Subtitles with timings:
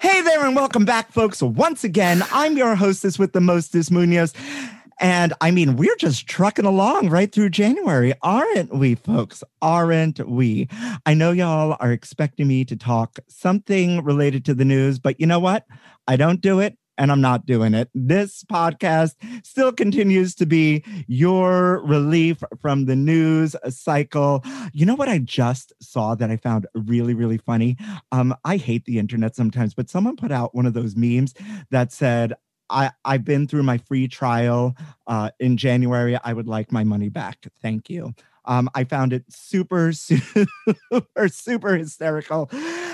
[0.00, 1.42] hey there, and welcome back, folks.
[1.42, 4.32] Once again, I'm your hostess with the mostest, Munoz.
[4.98, 9.44] And I mean, we're just trucking along right through January, aren't we, folks?
[9.60, 10.68] Aren't we?
[11.04, 15.26] I know y'all are expecting me to talk something related to the news, but you
[15.26, 15.66] know what?
[16.08, 17.88] I don't do it and I'm not doing it.
[17.94, 24.44] This podcast still continues to be your relief from the news cycle.
[24.74, 27.78] You know what I just saw that I found really, really funny?
[28.12, 31.32] Um, I hate the internet sometimes, but someone put out one of those memes
[31.70, 32.34] that said,
[32.68, 34.76] I, I've been through my free trial
[35.06, 36.18] uh, in January.
[36.22, 37.46] I would like my money back.
[37.62, 38.14] Thank you.
[38.44, 42.48] Um, I found it super, super, super hysterical.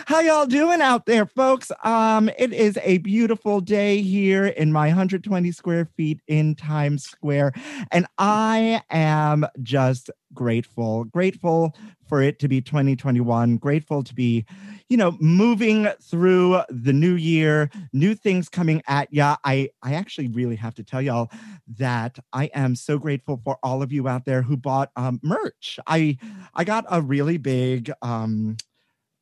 [0.06, 1.72] How y'all doing out there, folks?
[1.82, 7.52] Um, it is a beautiful day here in my 120 square feet in Times Square,
[7.90, 11.74] and I am just grateful, grateful
[12.08, 14.44] for it to be 2021, grateful to be,
[14.88, 19.36] you know, moving through the new year, new things coming at ya.
[19.42, 21.30] I I actually really have to tell y'all
[21.78, 25.80] that I am so grateful for all of you out there who bought um, merch.
[25.88, 26.18] I
[26.54, 28.56] I got a really big um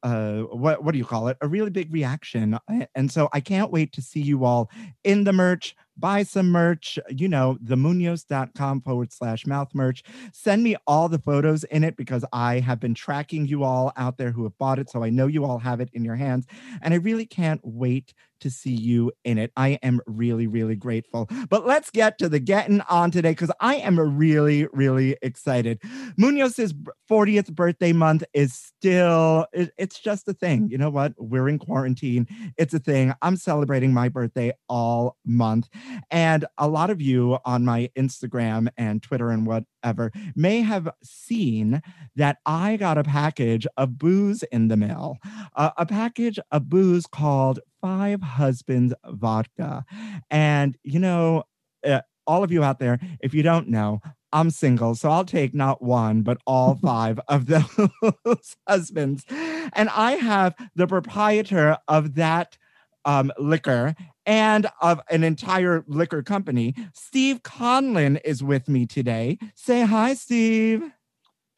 [0.02, 1.38] uh, what what do you call it?
[1.40, 2.58] A really big reaction,
[2.94, 4.70] and so I can't wait to see you all
[5.02, 5.74] in the merch.
[5.96, 10.02] Buy some merch, you know, themunoz.com forward slash mouth merch.
[10.32, 14.18] Send me all the photos in it because I have been tracking you all out
[14.18, 14.90] there who have bought it.
[14.90, 16.46] So I know you all have it in your hands.
[16.82, 18.12] And I really can't wait
[18.44, 19.50] to see you in it.
[19.56, 21.28] I am really, really grateful.
[21.48, 25.80] But let's get to the getting on today because I am really, really excited.
[26.20, 26.74] Munoz's
[27.10, 30.68] 40th birthday month is still, it, it's just a thing.
[30.68, 31.14] You know what?
[31.16, 32.26] We're in quarantine.
[32.58, 33.14] It's a thing.
[33.22, 35.70] I'm celebrating my birthday all month.
[36.10, 41.80] And a lot of you on my Instagram and Twitter and whatever may have seen
[42.14, 45.16] that I got a package of booze in the mail,
[45.56, 49.84] uh, a package of booze called Five Husbands Vodka.
[50.30, 51.44] And, you know,
[51.86, 54.00] uh, all of you out there, if you don't know,
[54.32, 59.26] I'm single, so I'll take not one, but all five of those husbands.
[59.74, 62.56] And I have the proprietor of that
[63.04, 66.74] um, liquor and of an entire liquor company.
[66.94, 69.36] Steve Conlin is with me today.
[69.54, 70.90] Say hi, Steve.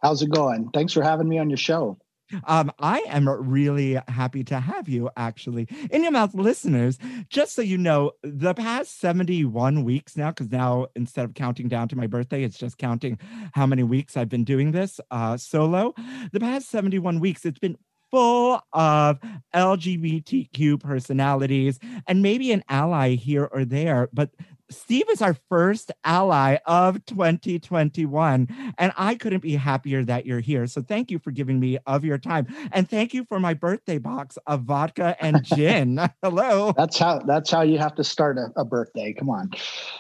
[0.03, 0.71] How's it going?
[0.75, 1.99] Thanks for having me on your show.
[2.45, 5.69] Um, I am really happy to have you actually.
[5.91, 6.99] In your mouth, listeners,
[7.29, 11.89] just so you know, the past 71 weeks now, because now instead of counting down
[11.89, 13.19] to my birthday, it's just counting
[13.53, 15.95] how many weeks I've been doing this uh, solo.
[16.33, 17.77] The past 71 weeks, it's been
[18.11, 19.19] full of
[19.55, 24.31] LGBTQ personalities and maybe an ally here or there, but
[24.71, 28.75] Steve is our first ally of 2021.
[28.79, 30.67] And I couldn't be happier that you're here.
[30.67, 32.47] So thank you for giving me of your time.
[32.73, 36.01] And thank you for my birthday box of vodka and gin.
[36.23, 36.73] Hello.
[36.77, 39.13] That's how that's how you have to start a, a birthday.
[39.13, 39.51] Come on.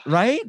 [0.05, 0.43] Right?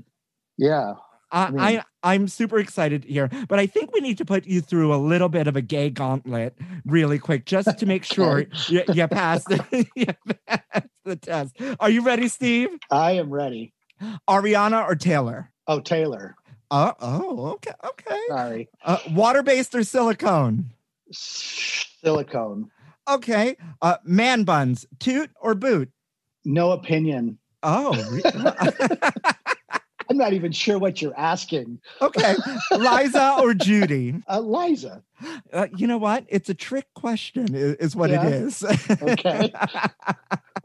[0.58, 0.94] Yeah.
[1.32, 4.62] I, mean- I I'm super excited here, but I think we need to put you
[4.62, 8.84] through a little bit of a gay gauntlet really quick, just to make sure you,
[8.94, 10.06] you pass the, you
[10.48, 11.58] pass the test.
[11.82, 12.70] Are you ready, Steve?
[12.90, 13.74] I am ready.
[14.28, 15.52] Ariana or Taylor?
[15.68, 16.36] Oh, Taylor.
[16.70, 18.20] Uh, oh, okay, okay.
[18.30, 18.70] Sorry.
[18.84, 20.72] Uh, water-based or silicone?
[21.12, 22.70] Silicone.
[23.08, 23.56] Okay.
[23.82, 25.90] Uh, man buns, toot or boot?
[26.46, 27.38] No opinion.
[27.64, 27.94] Oh,
[30.10, 31.80] I'm not even sure what you're asking.
[32.02, 32.36] okay.
[32.72, 34.16] Liza or Judy?
[34.30, 35.04] Uh, Liza.
[35.52, 36.26] Uh, you know what?
[36.30, 38.26] It's a trick question, i- is what Yeah.
[38.28, 38.64] it is.
[39.02, 39.52] Okay.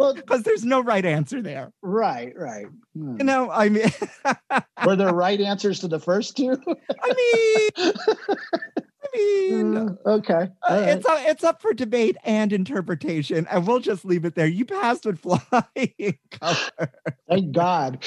[0.02, 1.72] Well, Because there's no right answer there.
[1.80, 2.66] right, right.
[2.96, 3.18] Hmm.
[3.18, 3.86] You know, I mean,
[4.84, 6.56] Were there right answers to the first two?
[7.02, 7.92] I mean,
[9.04, 10.32] I mean, Hmm, okay.
[10.34, 10.88] uh, right.
[10.88, 14.46] it's up, it's up for debate and interpretation, and we'll just leave it there.
[14.46, 16.90] You passed with flying color.
[17.28, 18.04] Thank God.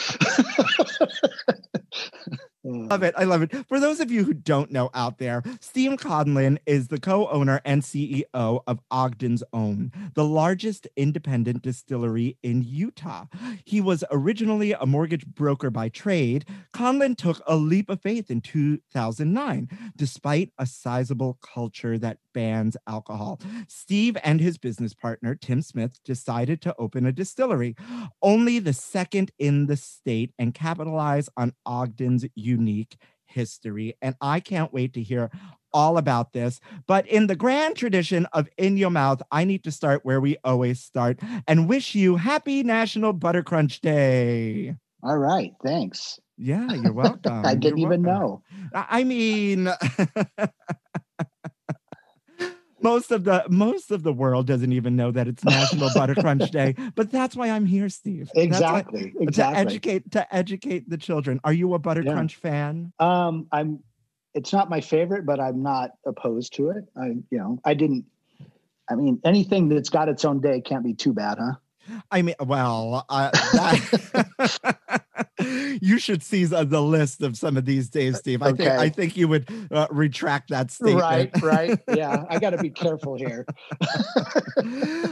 [2.65, 3.03] Love mm.
[3.03, 3.13] it.
[3.17, 3.53] I love it.
[3.67, 7.81] For those of you who don't know out there, Steve Conlin is the co-owner and
[7.81, 13.25] CEO of Ogden's Own, the largest independent distillery in Utah.
[13.65, 16.45] He was originally a mortgage broker by trade.
[16.73, 23.39] Conlin took a leap of faith in 2009, despite a sizable culture that bans alcohol.
[23.67, 27.75] Steve and his business partner, Tim Smith, decided to open a distillery,
[28.21, 33.95] only the second in the state, and capitalize on Ogden's unique history.
[34.01, 35.29] And I can't wait to hear
[35.73, 36.59] all about this.
[36.87, 40.37] But in the grand tradition of In Your Mouth, I need to start where we
[40.43, 44.75] always start and wish you happy National Butter Crunch Day.
[45.03, 45.51] All right.
[45.63, 46.19] Thanks.
[46.37, 47.33] Yeah, you're welcome.
[47.43, 48.03] I didn't You're even welcome.
[48.03, 48.41] know.
[48.73, 49.69] I I mean,
[52.85, 56.51] most of the most of the world doesn't even know that it's National Butter Crunch
[56.51, 58.29] Day, but that's why I'm here, Steve.
[58.33, 59.13] That's why- Exactly.
[59.33, 61.39] To educate to educate the children.
[61.43, 62.13] Are you a Butter Yeah.
[62.13, 62.93] Crunch fan?
[62.99, 63.79] Um, I'm.
[64.33, 66.83] It's not my favorite, but I'm not opposed to it.
[66.97, 68.05] I, you know, I didn't.
[68.89, 71.53] I mean, anything that's got its own day can't be too bad, huh?
[72.11, 75.04] I mean, well, uh, that,
[75.81, 78.41] you should see the the list of some of these days, Steve.
[78.41, 81.01] I think I think you would uh, retract that statement.
[81.01, 81.41] Right.
[81.41, 81.79] Right.
[81.93, 82.25] Yeah.
[82.29, 83.45] I got to be careful here.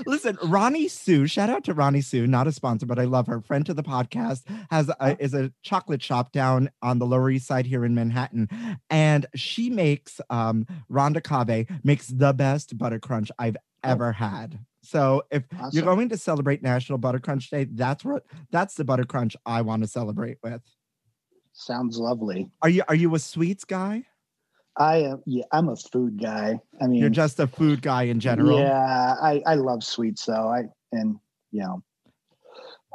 [0.05, 3.41] Listen, Ronnie Sue, shout out to Ronnie Sue, not a sponsor, but I love her.
[3.41, 7.47] Friend to the podcast, has a, is a chocolate shop down on the Lower East
[7.47, 8.49] Side here in Manhattan,
[8.89, 14.59] and she makes um Rhonda Kave makes the best butter crunch I've ever had.
[14.83, 19.05] So if you're going to celebrate National Butter Crunch Day, that's what that's the butter
[19.05, 20.61] crunch I want to celebrate with.
[21.53, 22.51] Sounds lovely.
[22.61, 24.03] Are you are you a sweets guy?
[24.77, 25.23] I am.
[25.25, 26.59] Yeah, I'm a food guy.
[26.81, 28.59] I mean, You're just a food guy in general.
[28.59, 30.49] Yeah, I I love sweets though.
[30.49, 31.17] I and
[31.51, 31.81] you know,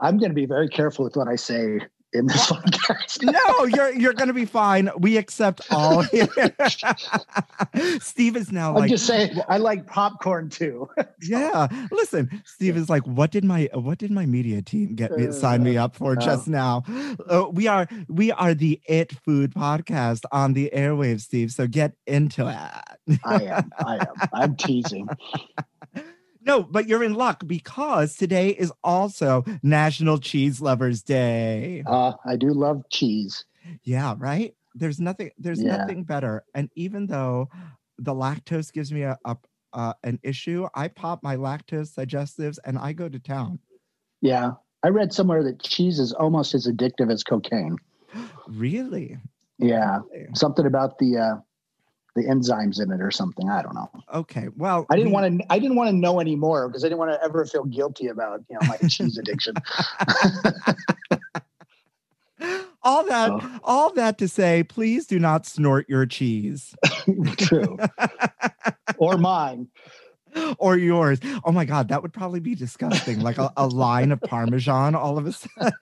[0.01, 1.81] I'm going to be very careful with what I say
[2.13, 3.23] in this podcast.
[3.23, 4.91] no, you're you're gonna be fine.
[4.99, 6.03] We accept all.
[8.01, 10.89] Steve is now I'm like, just saying, I like popcorn too.
[11.23, 11.69] yeah.
[11.91, 15.63] Listen, Steve is like, what did my what did my media team get me sign
[15.63, 16.83] me up for Uh, just now?
[17.29, 21.51] Uh, we are we are the It Food podcast on the airwaves, Steve.
[21.53, 23.19] So get into it.
[23.25, 23.71] I am.
[23.79, 24.29] I am.
[24.33, 25.09] I'm teasing.
[26.49, 31.83] No, but you're in luck because today is also National Cheese Lovers Day.
[31.87, 33.45] Uh, I do love cheese.
[33.85, 34.55] Yeah, right.
[34.75, 35.31] There's nothing.
[35.37, 35.77] There's Yeah.
[35.77, 36.45] nothing better.
[36.55, 37.51] And even though
[37.99, 39.37] the lactose gives me a, a
[39.75, 43.59] uh, an issue, I pop my lactose digestives and I go to town.
[44.23, 44.53] Yeah,
[44.83, 47.77] I read somewhere that cheese is almost as addictive as cocaine.
[48.49, 49.19] Really?
[49.59, 50.29] Yeah, Really?
[50.35, 51.35] something about the uh,
[52.21, 53.49] the enzymes in it or something.
[53.49, 53.91] I don't know.
[54.13, 54.49] Okay.
[54.57, 55.47] Well, I didn't we- want to.
[55.53, 58.43] I didn't want to know anymore because I didn't want to ever feel guilty about
[58.49, 59.55] you know my cheese addiction.
[62.83, 63.31] all that.
[63.31, 63.59] Oh.
[63.65, 66.75] All that to say, please do not snort your cheese
[67.39, 67.79] True,
[68.99, 69.69] or mine.
[70.59, 71.19] or yours.
[71.45, 73.21] Oh my God, that would probably be disgusting.
[73.21, 75.73] Like a, a line of Parmesan all of a sudden.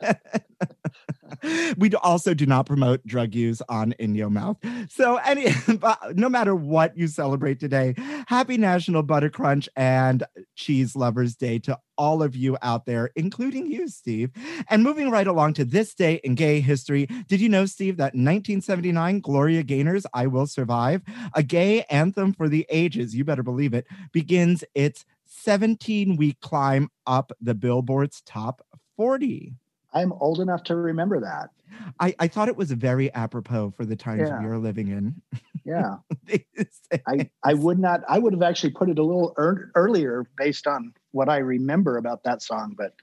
[1.77, 4.59] we also do not promote drug use on In Your Mouth.
[4.89, 5.49] So, any,
[6.15, 7.95] no matter what you celebrate today,
[8.27, 10.25] happy National Butter Crunch and
[10.55, 14.31] Cheese Lovers Day to all of you out there, including you, Steve.
[14.69, 18.15] And moving right along to this day in gay history, did you know, Steve, that
[18.15, 21.03] 1979, Gloria Gaynor's I Will Survive,
[21.35, 26.89] a gay anthem for the ages, you better believe it, begins its 17 week climb
[27.07, 28.65] up the Billboard's top
[28.97, 29.55] 40.
[29.97, 31.51] I'm old enough to remember that.
[31.99, 34.41] I, I thought it was very apropos for the times Yeah.
[34.41, 35.23] we are living in.
[35.65, 35.97] Yeah,
[37.09, 38.03] I I would not.
[38.09, 41.97] I would have actually put it a little ear earlier based on what I remember
[41.97, 42.75] about that song.
[42.77, 42.95] But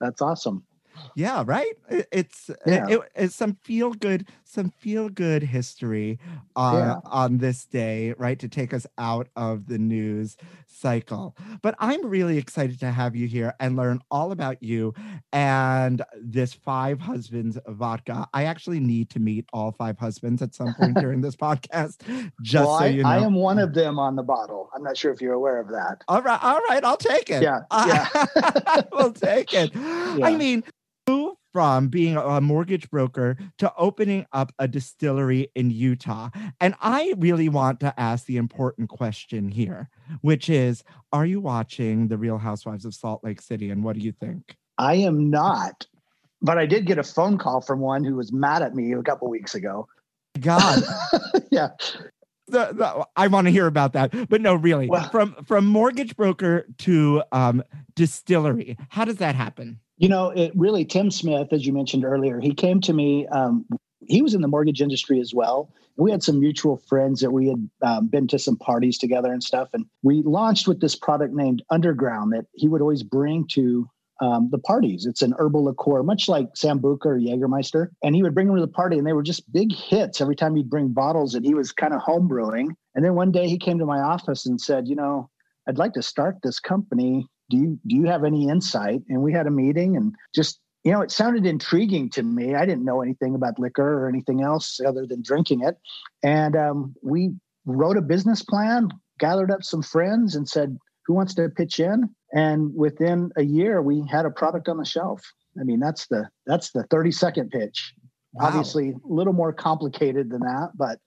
[0.00, 0.64] that's awesome.
[1.14, 1.74] Yeah, right.
[1.88, 2.86] It- it's Yeah.
[2.88, 6.18] it- it's some feel good, some feel good history
[6.56, 6.96] uh, Yeah.
[7.10, 8.38] on this day, right?
[8.38, 11.36] To take us out of the news cycle.
[11.62, 14.94] But I'm really excited to have you here and learn all about you
[15.32, 18.26] and this five husbands vodka.
[18.34, 21.98] I actually need to meet all five husbands at some point during this podcast,
[22.42, 23.08] just well, so I, you know.
[23.08, 24.70] I am one of them on the bottle.
[24.74, 26.02] I'm not sure if you're aware of that.
[26.08, 27.42] All right, all right, I'll take it.
[27.42, 29.70] Yeah, I will take it.
[29.76, 30.64] I mean,
[31.08, 36.30] move from being a mortgage broker to opening up a distillery in Utah.
[36.60, 39.90] And I really want to ask the important question here,
[40.22, 40.82] which is
[41.12, 43.70] Are you watching The Real Housewives of Salt Lake City?
[43.70, 44.56] And what do you think?
[44.78, 45.86] I am not,
[46.40, 49.02] but I did get a phone call from one who was mad at me a
[49.02, 49.86] couple weeks ago.
[50.40, 50.82] God,
[51.50, 51.68] yeah,
[52.48, 54.28] the, the, I want to hear about that.
[54.30, 57.62] But no, really, Well- from from mortgage broker to um,
[57.94, 59.80] distillery, how does that happen?
[60.02, 63.24] You know, it really Tim Smith, as you mentioned earlier, he came to me.
[63.28, 63.64] Um,
[64.04, 65.72] he was in the mortgage industry as well.
[65.96, 69.40] We had some mutual friends that we had um, been to some parties together and
[69.40, 73.88] stuff, and we launched with this product named Underground that he would always bring to
[74.20, 75.06] um, the parties.
[75.06, 77.88] It's an herbal liqueur, much like Sambuca or Jägermeister.
[78.02, 80.34] And he would bring them to the party, and they were just big hits every
[80.34, 82.70] time he'd bring bottles that he was kind of homebrewing.
[82.96, 85.30] And then one day he came to my office and said, You know,
[85.68, 87.28] I'd like to start this company.
[87.50, 89.02] Do you do you have any insight?
[89.08, 92.54] And we had a meeting and just you know, it sounded intriguing to me.
[92.54, 95.76] I didn't know anything about liquor or anything else other than drinking it.
[96.24, 97.34] And um, we
[97.64, 102.10] wrote a business plan, gathered up some friends, and said, "Who wants to pitch in?"
[102.34, 105.22] And within a year, we had a product on the shelf.
[105.60, 107.94] I mean, that's the that's the thirty second pitch.
[108.32, 108.46] Wow.
[108.46, 110.98] Obviously, a little more complicated than that, but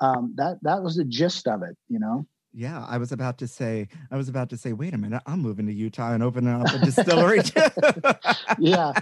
[0.00, 1.76] um, that that was the gist of it.
[1.88, 2.26] You know.
[2.56, 5.40] Yeah, I was about to say, I was about to say, wait a minute, I'm
[5.40, 7.40] moving to Utah and opening up a distillery.
[8.58, 8.92] yeah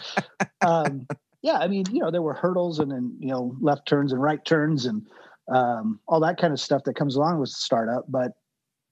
[0.65, 1.07] um
[1.43, 4.21] yeah i mean you know there were hurdles and then you know left turns and
[4.21, 5.07] right turns and
[5.53, 8.33] um all that kind of stuff that comes along with startup but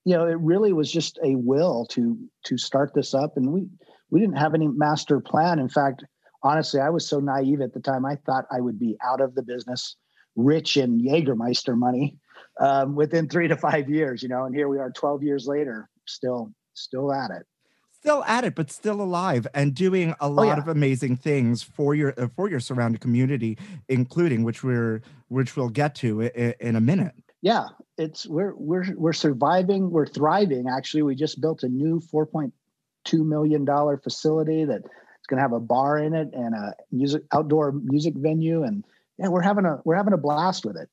[0.05, 3.67] you know it really was just a will to to start this up and we
[4.11, 6.05] we didn't have any master plan in fact
[6.43, 9.35] honestly i was so naive at the time i thought i would be out of
[9.35, 9.97] the business
[10.37, 12.17] rich in jägermeister money
[12.61, 15.89] um, within three to five years you know and here we are 12 years later
[16.07, 17.47] still still at it
[17.91, 20.59] still at it, but still alive and doing a lot Oh, yeah.
[20.59, 23.57] of amazing things for your uh, for your surrounding community,
[23.89, 27.15] including which we're which we'll get to in, in a minute.
[27.43, 27.67] yeah
[27.99, 32.53] it's we're we're we're surviving we're thriving actually we just built a new 4.2
[33.25, 34.81] million dollar facility that
[35.19, 38.85] it's going to have a bar in it and a music outdoor music venue and
[39.19, 40.89] yeah we're having a we're having a blast with it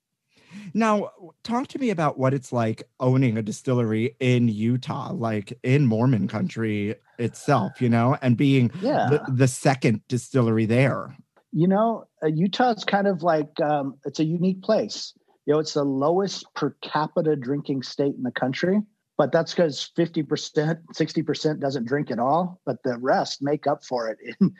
[0.73, 1.11] Now,
[1.43, 6.27] talk to me about what it's like owning a distillery in Utah, like in Mormon
[6.27, 11.15] country itself, you know, and being yeah the, the second distillery there.
[11.51, 15.13] you know uh, utah's kind of like um, it's a unique place
[15.45, 18.81] you know it's the lowest per capita drinking state in the country
[19.17, 24.07] but that's because 50% 60% doesn't drink at all but the rest make up for
[24.09, 24.53] it in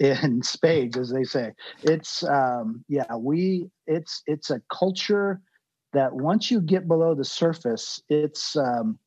[0.00, 5.40] in spades as they say it's um yeah we it's it's a culture
[5.92, 8.98] that once you get below the surface it's um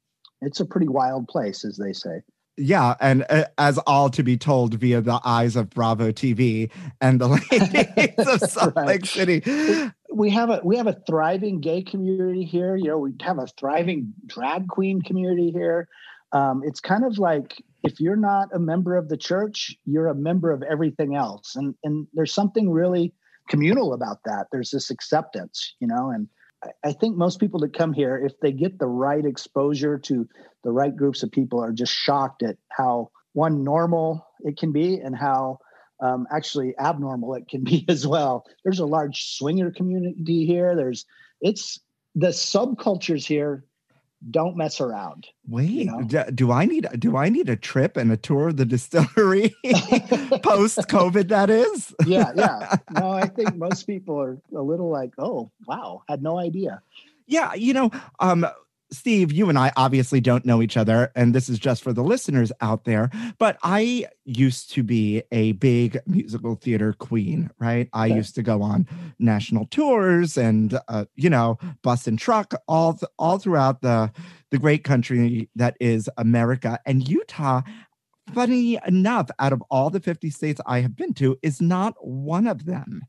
[0.42, 2.22] it's a pretty wild place as they say
[2.58, 7.22] Yeah, and uh, as all to be told via the eyes of Bravo TV and
[7.22, 8.88] the ladies of Salt Right.
[8.88, 9.44] Lake City.
[10.12, 12.76] we have a we have a thriving gay community here.
[12.76, 15.88] You know, we have a thriving drag queen community here.
[16.32, 20.16] Um, it's kind of like if you're not a member of the church, you're a
[20.16, 23.14] member of everything else, and and there's something really
[23.50, 24.48] communal about that.
[24.52, 26.28] There's this acceptance, you know, and
[26.84, 30.28] I- think most people that come here, if they get the right exposure to
[30.64, 35.00] the right groups of people, are just shocked at how one normal it can be
[35.00, 35.60] and how
[36.00, 38.46] um, actually abnormal it can be as well.
[38.64, 40.76] There's a large swinger community here.
[40.76, 41.06] There's
[41.42, 41.80] it's
[42.16, 43.64] the subcultures here
[44.32, 45.28] don't mess around.
[45.48, 46.02] Wait, know?
[46.02, 49.56] do, do I need do I need a trip and a tour of the distillery
[50.44, 51.30] post COVID?
[51.30, 51.94] That is.
[52.06, 52.76] Yeah, yeah.
[52.92, 56.82] No, I think most people are a little like, oh, wow, had no idea.
[57.28, 58.48] Yeah, you know, um,
[58.90, 62.04] Steve, you and I obviously don't know each other, and this is just for the
[62.04, 63.10] listeners out there.
[63.38, 67.90] But I used to be a big musical theater queen, right?
[67.92, 68.16] I Okay.
[68.16, 68.88] used to go on
[69.20, 74.12] national tours and, uh, you know, bus and truck all th- all throughout the
[74.52, 76.80] the great country that is America.
[76.86, 77.64] And Utah,
[78.34, 82.48] funny enough, out of all the fifty states I have been to, is not one
[82.48, 83.02] of them.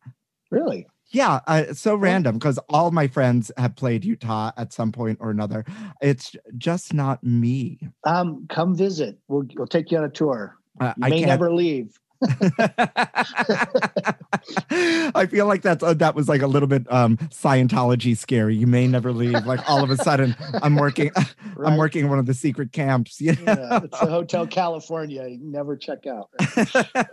[0.51, 0.87] Really?
[1.11, 5.31] Yeah, uh, so random because all my friends have played Utah at some point or
[5.31, 5.65] another.
[6.03, 7.79] It's just not me.
[8.05, 9.19] Um, come visit.
[9.29, 10.57] We'll we'll take you on a tour.
[10.81, 11.29] Uh, You I may can't.
[11.29, 11.99] never leave.
[14.71, 18.55] I feel like that's uh, that was like a little bit um Scientology scary.
[18.57, 19.47] You may never leave.
[19.47, 21.11] Like all of a sudden, I'm working.
[21.65, 23.21] I'm working in one of the secret camps.
[23.21, 23.43] You know?
[23.47, 25.27] Yeah, it's the Hotel California.
[25.27, 26.29] You never check out,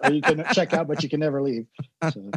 [0.04, 1.66] or you can check out, but you can never leave.
[2.12, 2.32] So,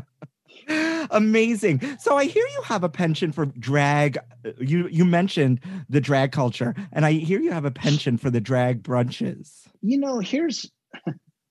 [1.10, 1.80] Amazing.
[1.98, 4.18] So I hear you have a penchant for drag.
[4.58, 8.40] You you mentioned the drag culture, and I hear you have a penchant for the
[8.40, 9.66] drag brunches.
[9.80, 10.70] you know, here's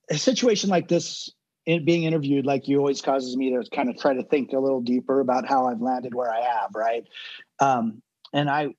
[0.10, 1.32] a situation like this.
[1.66, 4.60] In being interviewed, like you, always causes me to kind of try to think a
[4.60, 6.70] little deeper about how I've landed where I have.
[6.74, 7.04] Right,
[7.60, 8.70] um, and I,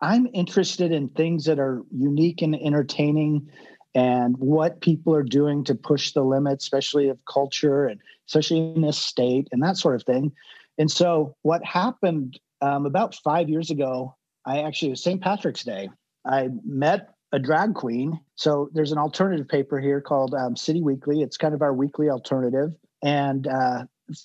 [0.00, 3.50] I'm interested in things that are unique and entertaining,
[3.96, 8.82] and what people are doing to push the limits, especially of culture and especially in
[8.82, 10.32] this state and that sort of thing.
[10.78, 14.16] And so, what happened um, about five years ago?
[14.46, 15.22] I actually was St.
[15.22, 15.88] Patrick's Day.
[16.26, 18.20] I met a drag queen.
[18.36, 21.20] So there's an alternative paper here called um, City Weekly.
[21.20, 22.70] It's kind of our weekly alternative.
[23.02, 23.84] And uh,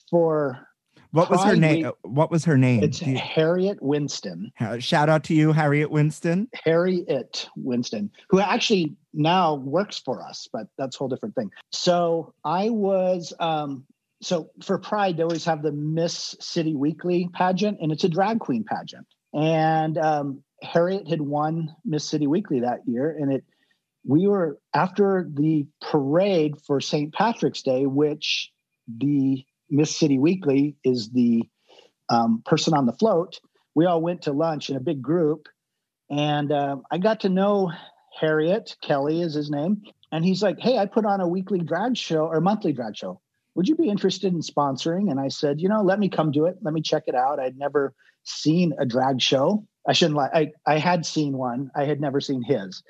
[0.09, 0.68] for
[1.11, 1.91] What was her name?
[2.03, 2.83] What was her name?
[2.83, 6.47] it's you- Harriet Winston, shout out to you, Harriet Winston.
[6.53, 11.51] Harriet Winston, who actually now works for us, but that's a whole different thing.
[11.71, 13.85] So I was, um,
[14.21, 18.39] so for Pride, they always have the Miss City Weekly pageant, and it's a drag
[18.39, 19.07] queen pageant.
[19.33, 23.43] And um, Harriet had won Miss City Weekly that year, and it
[24.05, 27.13] we were after the parade for St.
[27.13, 28.51] Patrick's Day, which
[28.87, 31.47] the Miss City Weekly is the
[32.09, 33.39] um, person on the float.
[33.75, 35.47] We all went to lunch in a big group,
[36.09, 37.71] and um, I got to know
[38.19, 41.95] Harriet Kelly is his name, and he's like, "Hey, I put on a weekly drag
[41.95, 43.21] show or monthly drag show.
[43.55, 46.45] Would you be interested in sponsoring?" And I said, "You know, let me come do
[46.45, 46.57] it.
[46.61, 47.39] Let me check it out.
[47.39, 49.65] I'd never seen a drag show.
[49.87, 50.29] I shouldn't lie.
[50.33, 51.71] I I had seen one.
[51.75, 52.83] I had never seen his."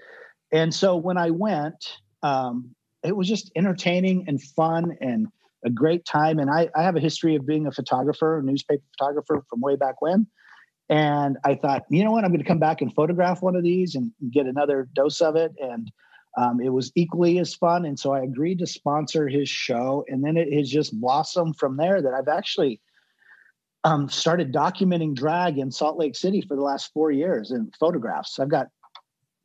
[0.52, 5.28] And so when I went, um, it was just entertaining and fun and
[5.64, 6.40] a great time.
[6.40, 9.76] And I, I have a history of being a photographer, a newspaper photographer from way
[9.76, 10.28] back when.
[10.90, 13.64] And I thought, you know what, I'm going to come back and photograph one of
[13.64, 15.54] these and get another dose of it.
[15.62, 15.92] And
[16.38, 17.86] um, it was equally as fun.
[17.86, 20.04] And so I agreed to sponsor his show.
[20.08, 22.82] And then it has just blossomed from there that I've actually
[23.84, 28.40] um, started documenting drag in Salt Lake City for the last four years in photographs.
[28.40, 28.68] I've got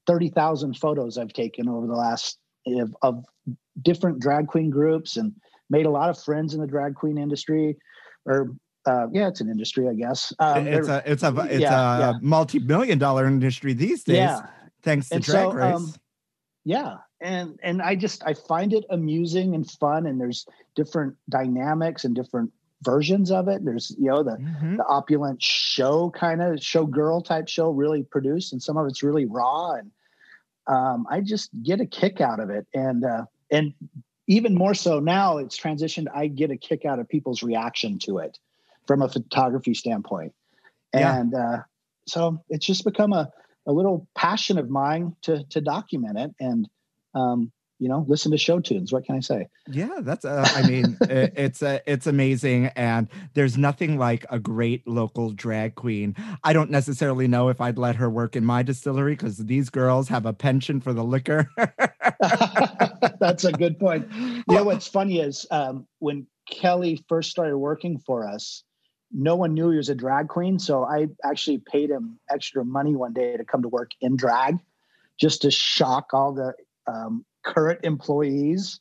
[0.07, 3.25] 30,000 photos I've taken over the last of, of
[3.83, 5.33] different drag queen groups and
[5.75, 7.77] made a lot of friends in the drag queen industry
[8.27, 8.55] or
[8.87, 10.33] uh, yeah, it's an industry, I guess.
[10.39, 12.13] Um, it's a it's a it's yeah, a yeah.
[12.21, 14.41] multi-million dollar industry these days, yeah,
[14.83, 15.75] thanks to And Drag so, Race.
[15.75, 15.95] um,
[16.65, 22.05] yeah, and and I just I find it amusing and fun, and there's different dynamics
[22.05, 23.65] and different versions of it.
[23.65, 24.77] There's you know the Mhm.
[24.77, 29.03] the opulent show kind of show girl type show really produced, and some of it's
[29.03, 29.91] really raw, and
[30.67, 33.73] um, I just get a kick out of it, and uh, and
[34.27, 36.07] even more so now it's transitioned.
[36.15, 38.39] I get a kick out of people's reaction to it
[38.87, 40.33] from a photography standpoint,
[40.95, 41.17] Yeah.
[41.19, 41.59] and uh,
[42.07, 43.31] so it's just become a
[43.67, 46.69] a little passion of mine to to document it and
[47.15, 48.93] um, you know listen to show tunes.
[48.93, 49.49] What can I say?
[49.69, 50.25] Yeah, that's.
[50.25, 55.31] Uh, I mean, i- it's uh, it's amazing, and there's nothing like a great local
[55.31, 56.15] drag queen.
[56.43, 60.09] I don't necessarily know if I'd let her work in my distillery because these girls
[60.09, 61.49] have a penchant for the liquor.
[63.21, 64.09] That's a good point.
[64.15, 68.63] You know what's funny is um, when Kelly first started working for us,
[69.13, 70.59] no one knew he was a drag queen.
[70.59, 74.59] So I actually paid him extra money one day to come to work in drag,
[75.19, 76.55] just to shock all the
[76.87, 78.81] um, current employees.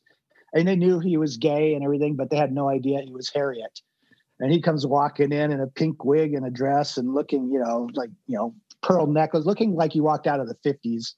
[0.53, 3.31] And they knew he was gay and everything, but they had no idea he was
[3.33, 3.81] Harriet.
[4.39, 7.59] And he comes walking in in a pink wig and a dress and looking, you
[7.59, 11.15] know, like you know, pearl necklace, looking like he walked out of the fifties.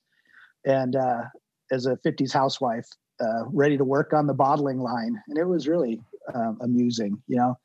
[0.66, 1.24] And uh,
[1.72, 2.88] as a 50s housewife
[3.20, 6.02] uh, ready to work on the bottling line and it was really
[6.34, 7.58] um, amusing you know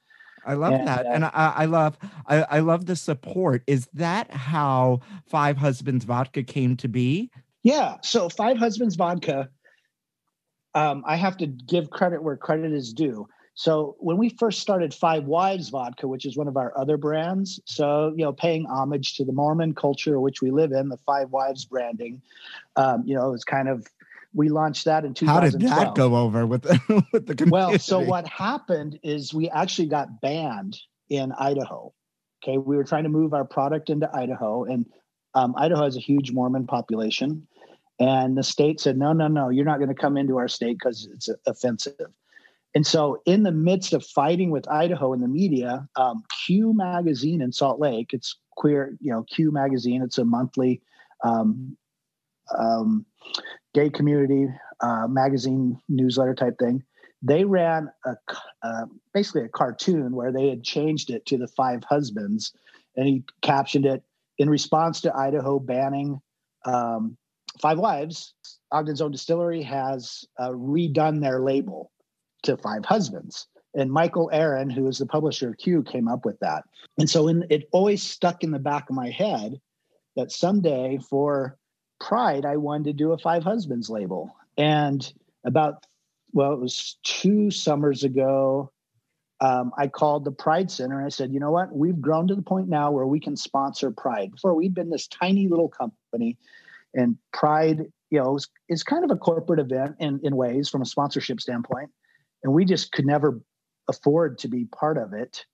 [0.47, 3.63] I love And, that, uh, and I, I love I, I love the support.
[3.67, 7.31] Is that how Five Husbands Vodka came to be?
[7.63, 9.51] yeah so five husbands vodka
[10.75, 14.95] um, i have to give credit where credit is due so when we first started
[14.95, 19.15] five wives vodka which is one of our other brands so you know paying homage
[19.15, 22.21] to the mormon culture which we live in the five wives branding
[22.77, 23.87] um, you know it's kind of
[24.33, 27.51] we launched that in How did that go over with the, with the community?
[27.51, 30.79] Well, so what happened is we actually got banned
[31.09, 31.93] in Idaho.
[32.43, 34.87] Okay, we were trying to move our product into Idaho, and
[35.35, 37.47] um, Idaho has a huge Mormon population,
[38.01, 40.79] and the state said, "No, no, no, you're not going to come into our state
[40.79, 42.11] because it's offensive."
[42.75, 47.43] And so, in the midst of fighting with Idaho in the media, um, Q Magazine
[47.43, 50.03] in Salt Lake, it's queer, you know, Q Magazine.
[50.03, 50.81] It's a monthly
[51.23, 51.77] um,
[52.59, 53.05] um,
[53.75, 54.49] gay community
[54.81, 56.83] uh, magazine newsletter type thing.
[57.23, 58.17] they ran a
[58.63, 62.53] uh, basically a cartoon where they had changed it to the five husbands,
[62.97, 64.03] and he captioned it
[64.39, 66.21] in response to Idaho banning
[66.65, 67.19] um,
[67.61, 68.35] five wives.
[68.73, 71.91] Ogden's own distillery has uh, redone their label
[72.43, 73.47] to five husbands.
[73.75, 76.65] And Michael Aaron, who is the publisher of Q, came up with that.
[76.99, 79.61] And so in, it always stuck in the back of my head
[80.17, 81.57] that someday for
[82.01, 84.35] Pride, I wanted to do a Five Husbands label.
[84.57, 85.13] And
[85.45, 85.87] about,
[86.33, 88.73] well, it was two summers ago,
[89.41, 91.75] um, I called the Pride Center and I said, you know what?
[91.75, 94.33] We've grown to the point now where we can sponsor Pride.
[94.33, 96.37] Before we'd been this tiny little company,
[96.95, 100.83] and Pride, you know, is, is kind of a corporate event in, in ways from
[100.83, 101.91] a sponsorship standpoint.
[102.43, 103.41] And we just could never
[103.89, 105.45] afford to be part of it.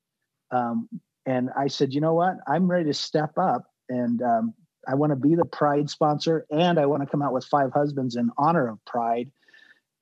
[0.50, 0.88] Um,
[1.26, 2.36] and I said, you know what?
[2.46, 4.54] I'm ready to step up and um,
[4.86, 7.72] I want to be the Pride sponsor and I want to come out with five
[7.72, 9.30] husbands in honor of Pride.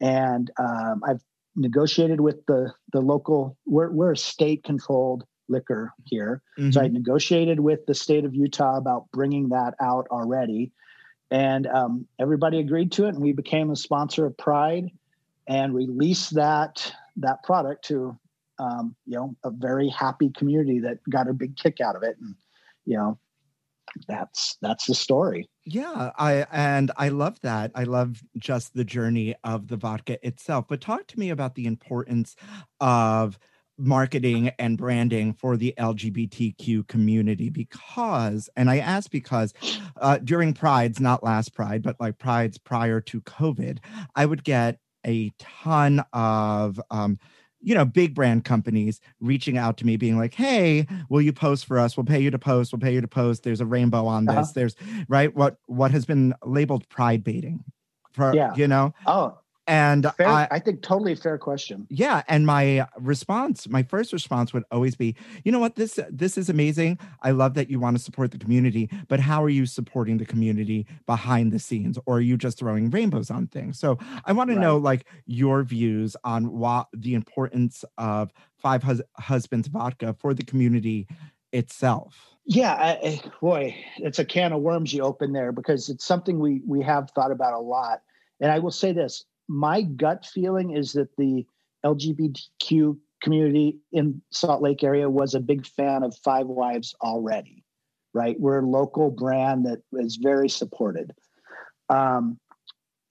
[0.01, 1.23] And um, I've
[1.57, 3.57] negotiated with the the local.
[3.67, 6.71] We're we're a state controlled liquor here, mm-hmm.
[6.71, 6.95] so I mm-hmm.
[6.95, 10.73] negotiated with the state of Utah about bringing that out already,
[11.31, 14.91] and um, everybody agreed to it, and we became a sponsor of Pride,
[15.49, 18.19] and released that that product to
[18.59, 22.17] um, you know a very happy community that got a big kick out of it,
[22.21, 22.35] and
[22.85, 23.19] you know
[24.09, 25.49] that's that's the story.
[25.67, 27.71] Yeah i and i love that.
[27.75, 30.67] I love just the journey of the vodka itself.
[30.69, 32.37] But talk to me about the importance
[32.81, 33.39] of
[33.77, 39.53] marketing and branding for the lgbtq community because and i ask because
[40.01, 43.79] uh, during prides not last pride but like prides prior to covid
[44.15, 47.19] i would get a ton of um,
[47.65, 51.65] you know, big brand companies reaching out to me, being like, "Hey, will you post
[51.65, 51.97] for us?
[51.97, 52.73] We'll pay you to post.
[52.73, 53.43] We'll pay you to post.
[53.43, 54.37] There's a rainbow on this.
[54.37, 54.53] Uh-huh.
[54.55, 54.77] There's
[55.09, 57.65] right what what has been labeled pride baiting,
[58.13, 58.55] for yeah.
[58.55, 58.95] you know.
[59.07, 61.87] Oh, and fair, I, I, think totally fair question.
[61.89, 66.37] Yeah, and my response, my first response would always be, you know what, this this
[66.37, 66.99] is amazing.
[67.23, 70.27] I love that you want to support the community, but how are you supporting the
[70.27, 73.79] community behind the scenes, or are you just throwing rainbows on things?
[73.79, 74.63] So I want to right.
[74.63, 80.45] know like your views on what the importance of Five Hus- Husbands Vodka for the
[80.45, 81.07] community
[81.53, 82.35] itself.
[82.47, 86.61] Yeah, I, boy, it's a can of worms you open there because it's something we
[86.67, 88.03] we have thought about a lot.
[88.41, 91.47] And I will say this: my gut feeling is that the
[91.85, 97.65] LGBTQ community in Salt Lake area was a big fan of Five Wives already,
[98.13, 98.39] right?
[98.39, 101.13] We're a local brand that is very supported.
[101.89, 102.39] Um,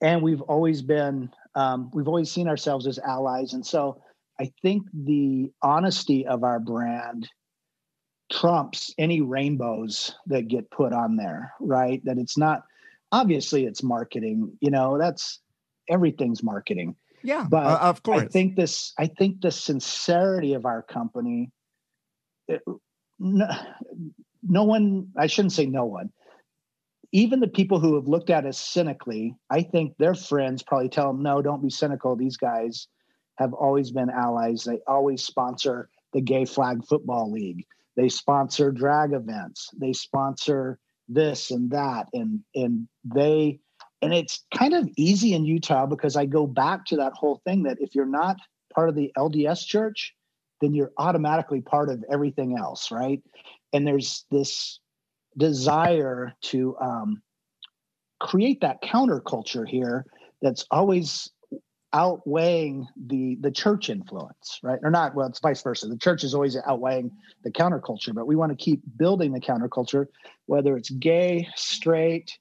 [0.00, 3.54] and we've always been, um, we've always seen ourselves as allies.
[3.54, 4.02] And so
[4.40, 7.28] I think the honesty of our brand
[8.32, 12.04] trumps any rainbows that get put on there, right?
[12.04, 12.62] That it's not,
[13.12, 15.40] obviously it's marketing, you know, that's,
[15.88, 16.96] everything's marketing.
[17.22, 18.92] Yeah, but uh, of course, I think this.
[18.98, 21.50] I think the sincerity of our company.
[22.48, 22.62] It,
[23.18, 23.48] no,
[24.42, 25.08] no one.
[25.16, 26.10] I shouldn't say no one.
[27.12, 31.12] Even the people who have looked at us cynically, I think their friends probably tell
[31.12, 32.14] them, "No, don't be cynical.
[32.14, 32.88] These guys
[33.36, 34.64] have always been allies.
[34.64, 37.64] They always sponsor the Gay Flag Football League.
[37.96, 39.70] They sponsor drag events.
[39.76, 43.60] They sponsor this and that, and and they
[44.04, 47.62] and it's kind of easy in Utah because I go back to that whole thing
[47.62, 48.36] that if you're not
[48.74, 50.14] part of the LDS church,
[50.60, 53.22] then you're automatically part of everything else, right?
[53.72, 54.78] And there's this
[55.38, 57.22] desire to um,
[58.20, 60.04] create that counterculture here
[60.42, 61.30] that's always
[61.94, 66.34] outweighing the the church influence right or not well it's vice versa the church is
[66.34, 67.08] always outweighing
[67.44, 70.06] the counterculture but we want to keep building the counterculture
[70.46, 72.36] whether it's gay straight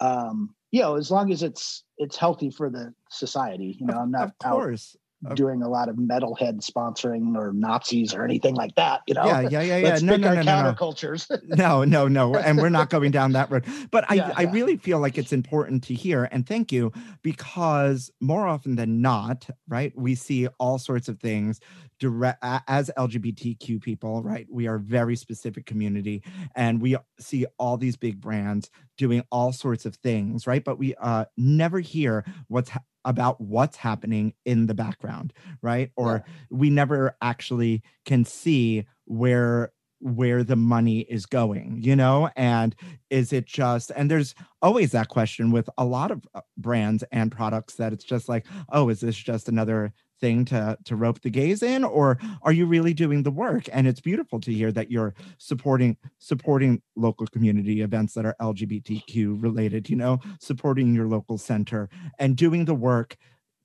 [0.00, 3.76] um, you know, as long as it's it's healthy for the society.
[3.78, 4.96] You know, I'm not of course.
[5.34, 9.02] doing a lot of metalhead sponsoring or Nazis or anything like that.
[9.06, 9.88] You know, yeah, yeah, yeah, yeah.
[9.90, 11.30] Let's no, no, no, no, countercultures.
[11.56, 13.64] no, no, no, and we're not going down that road.
[13.92, 16.90] But I, yeah, I really feel like it's important to hear, and thank you,
[17.22, 21.60] because more often than not, right, we see all sorts of things
[22.00, 24.48] direct as LGBTQ people, right?
[24.50, 26.24] We are a very specific community,
[26.56, 30.64] and we see all these big brands doing all sorts of things, right?
[30.64, 35.90] But we uh, never hear what's ha- about what's happening in the background, right?
[35.96, 36.32] Or yeah.
[36.50, 42.28] we never actually can see where where the money is going, you know?
[42.36, 42.76] And
[43.08, 47.32] is it just, and there's always that question with a lot of uh, brands and
[47.32, 51.30] products that it's just like, oh, is this just another thing to to rope the
[51.30, 54.90] gays in or are you really doing the work and it's beautiful to hear that
[54.90, 61.36] you're supporting supporting local community events that are lgbtq related you know supporting your local
[61.36, 63.16] center and doing the work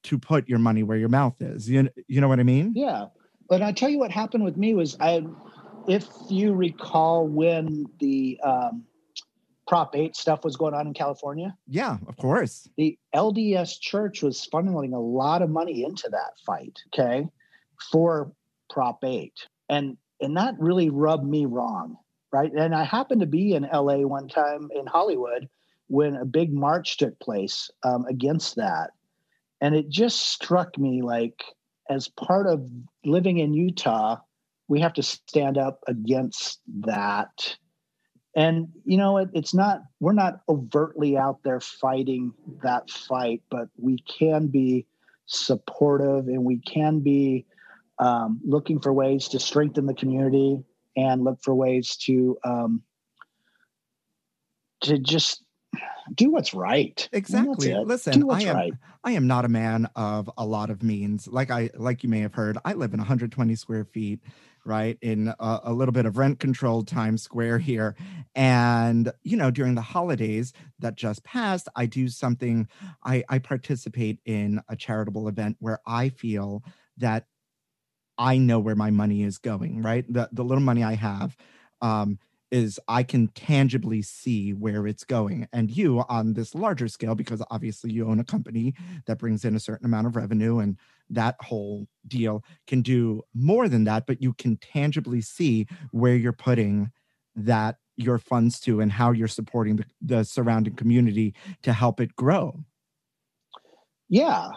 [0.04, 1.70] to put your money where your mouth is.
[1.70, 2.74] You you know what I mean?
[2.76, 3.06] Yeah.
[3.48, 5.26] But I tell you what happened with me was I,
[5.88, 8.84] if you recall when the um,
[9.69, 12.67] Prop 8 stuff was going on in California, Yeah, of course.
[12.75, 17.27] the LDS church was funneling a lot of money into that fight, okay,
[17.91, 18.32] for
[18.71, 19.32] Prop 8.
[19.69, 21.97] And and that really rubbed me wrong,
[22.34, 22.51] right?
[22.51, 25.47] And I happened to be in LA one time in Hollywood
[25.88, 28.89] when a big march took place um, against that.
[29.62, 31.43] And it just struck me like
[31.91, 32.67] as part of
[33.05, 34.17] living in Utah,
[34.67, 37.55] we have to stand up against that.
[38.36, 43.68] And you know, it, it's not we're not overtly out there fighting that fight, but
[43.78, 44.86] we can be
[45.26, 47.46] supportive and we can be
[48.00, 50.63] um, looking for ways to strengthen the community
[50.96, 52.84] and look for ways to um,
[54.82, 55.44] to just
[56.15, 57.08] do what's right.
[57.12, 57.74] Exactly.
[57.74, 58.74] Listen, I am right.
[59.04, 61.28] I am not a man of a lot of means.
[61.28, 64.20] Like I like you may have heard, I live in 120 square feet,
[64.69, 64.97] right?
[65.01, 67.95] In a, a little bit of rent controlled Times Square here.
[68.36, 72.67] And you know, during the holidays that just passed, I do something
[73.03, 76.63] I I participate in a charitable event where I feel
[76.97, 77.25] that
[78.17, 80.05] I know where my money is going, right?
[80.08, 81.36] The the little money I have
[81.82, 82.19] um
[82.52, 85.48] is I can tangibly see where it's going.
[85.54, 88.74] And you on this larger scale, because obviously you own a company
[89.06, 90.78] that brings in a certain amount of revenue and
[91.10, 96.34] that whole deal can do more than that, but you can tangibly see where you're
[96.34, 96.92] putting
[97.36, 102.16] that your funds to and how you're supporting the, the surrounding community to help it
[102.16, 102.64] grow.
[104.10, 104.50] yeah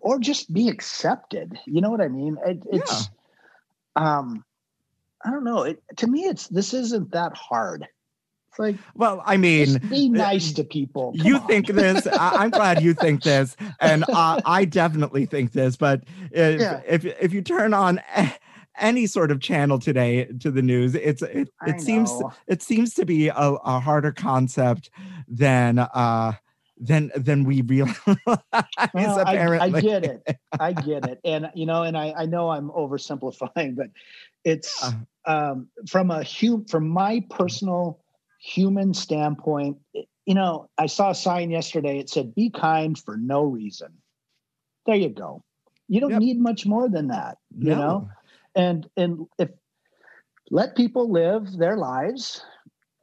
[0.00, 3.10] or just be accepted you know what i mean it, it's
[3.96, 4.44] um
[5.24, 5.62] i don't know.
[5.62, 7.86] It, to me it's this isn't that hard.
[8.50, 11.12] It's like Well, I mean, be nice to people.
[11.16, 11.46] Come you on.
[11.46, 12.06] think this.
[12.12, 13.56] I, i'm glad you think this.
[13.80, 15.76] And uh, i definitely think this.
[15.76, 16.80] But if, Yeah.
[16.86, 18.00] if if you turn on
[18.78, 22.10] any sort of channel today to the news it's it, it seems
[22.48, 24.90] it seems to be a, a harder concept
[25.28, 26.32] than uh
[26.78, 27.96] than than we realize
[28.94, 29.78] Well, I, apparently.
[29.78, 30.36] I get it.
[30.58, 31.20] I get it.
[31.24, 33.90] And you know and i i know i'm oversimplifying but
[34.44, 34.92] it's Uh.
[35.26, 38.00] Um from a hum from my personal
[38.40, 39.78] human standpoint
[40.26, 43.88] you know i saw a sign yesterday it said be kind for no reason.
[44.86, 45.42] There you go.
[45.88, 46.20] You don't Yep.
[46.20, 47.76] need much more than that you No.
[47.76, 48.08] know?
[48.54, 49.50] And and if
[50.50, 52.42] let people live their lives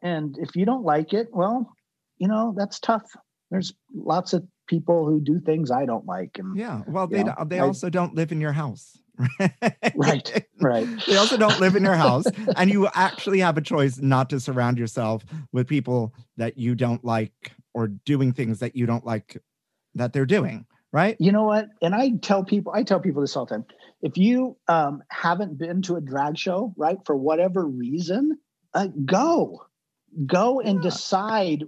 [0.03, 1.75] and if you don't like it well
[2.17, 3.09] you know that's tough.
[3.49, 7.35] There's lots of people who do things i don't like and yeah well they know,
[7.45, 9.00] they I- also don't live in your house
[9.95, 10.87] right right.
[11.07, 14.39] They also don't live in your house and you actually have a choice not to
[14.39, 19.37] surround yourself with people that you don't like or doing things that you don't like
[19.95, 21.15] that they're doing right?
[21.19, 21.67] You know what?
[21.81, 23.65] And i tell people i tell people this all the time.
[24.01, 28.37] If you um, haven't been to a drag show right for whatever reason
[28.73, 29.65] uh, go.
[30.25, 30.89] Go and Yeah.
[30.89, 31.63] decide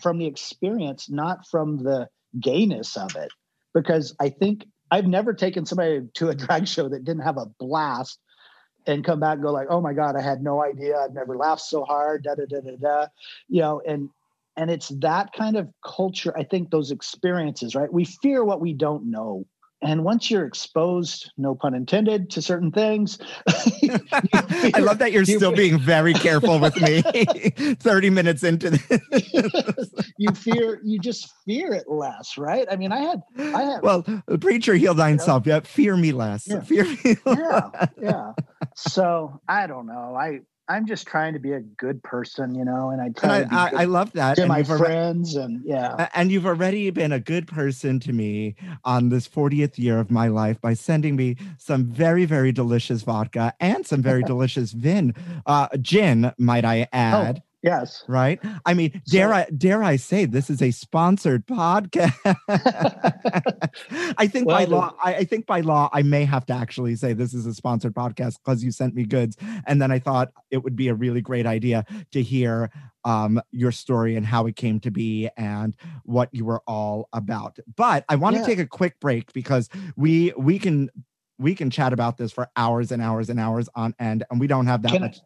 [0.00, 2.08] from the experience not from the
[2.40, 3.30] gayness of it.
[3.72, 7.46] Because i think i've never taken somebody to a drag show that didn't have a
[7.58, 8.18] blast
[8.86, 10.96] and come back and go like oh my god i had no idea.
[10.98, 12.24] I've never laughed so hard.
[12.24, 13.06] Da da da da da.
[13.48, 14.10] You know and
[14.56, 17.92] and it's that kind of culture i think those experiences right?
[17.92, 19.46] We fear what we don't know
[19.84, 25.36] and once you're exposed no pun intended to certain things i love that you're you
[25.36, 27.02] still being very careful with me.
[27.74, 29.94] 30 minutes into this.
[30.18, 32.66] You fear you just fear it less right?
[32.70, 35.46] I mean i had I had well the preacher heal thyself.
[35.46, 36.48] Yeah fear me less.
[36.48, 36.60] Yeah.
[36.60, 37.86] fear me yeah.
[38.00, 38.32] yeah.
[38.76, 40.16] So i don't know.
[40.18, 43.82] I i'm just trying to be a good person you know and i and I,
[43.82, 47.46] I, love that to and my friends and yeah And you've already been a good
[47.46, 52.24] person to me on this 40th year of my life by sending me some very,
[52.24, 55.14] very delicious vodka and some very delicious vin,
[55.46, 57.42] uh, gin, might I add.
[57.64, 58.38] Yes Right?
[58.66, 62.14] I mean, dare So- I dare I say this is a sponsored podcast?
[64.18, 66.52] I think by Well, the- law, I, I think by law, I may have to
[66.52, 69.36] actually say this is a sponsored podcast because you sent me goods.
[69.66, 72.70] And then I thought it would be a really great idea to hear
[73.04, 75.74] um, your story and how it came to be and
[76.04, 77.58] what you were all about.
[77.76, 78.46] But I want to Yeah.
[78.46, 80.90] take a quick break because we we can
[81.38, 84.46] we can chat about this for hours and hours and hours on end, and we
[84.46, 85.18] don't have that Can I- much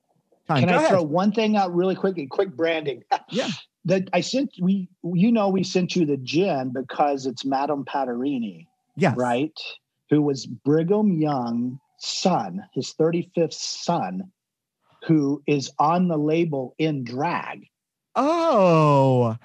[0.49, 0.61] time.
[0.61, 0.91] Can Go I ahead.
[0.91, 2.27] throw one thing out really quickly?
[2.27, 3.05] Quick branding.
[3.31, 3.49] Yeah.
[3.85, 8.67] That I sent we you know we sent you the gin because it's Madame Pattirini,
[8.97, 9.17] yes.
[9.17, 9.57] right?
[10.11, 14.31] Who was Brigham Young's son, his 35th son,
[15.07, 17.67] who is on the label in drag.
[18.15, 19.37] Oh.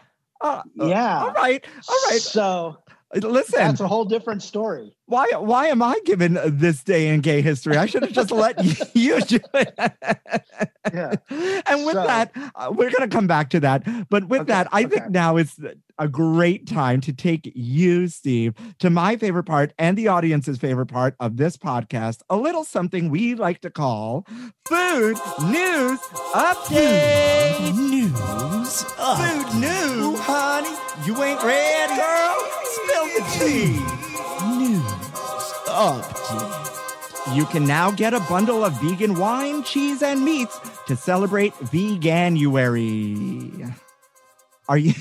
[0.41, 1.23] Uh, uh, Yeah.
[1.23, 1.63] All right.
[1.87, 2.21] All right.
[2.21, 2.77] So
[3.15, 4.93] Listen, That's a whole different story.
[5.05, 7.77] why why am I given this day in gay history?
[7.77, 8.63] I should have just let
[8.95, 9.73] you do it.
[10.91, 11.15] Yeah.
[11.65, 13.83] And with So- that, uh, we're going to come back to that.
[14.09, 15.59] But with Okay, that, I think now is
[15.99, 20.87] a great time to take you, Steve, to my favorite part and the audience's favorite
[20.87, 24.25] part of this podcast, a little something we like to call
[24.67, 25.99] Food News
[26.33, 27.75] Update.
[27.75, 30.75] News Food news, honey.
[31.05, 32.52] You ain't ready, girl.
[33.17, 34.81] News
[35.67, 37.35] update.
[37.35, 42.91] You can now get a bundle of vegan wine, cheese, and meats to celebrate Veganuary.
[44.67, 44.93] Are you?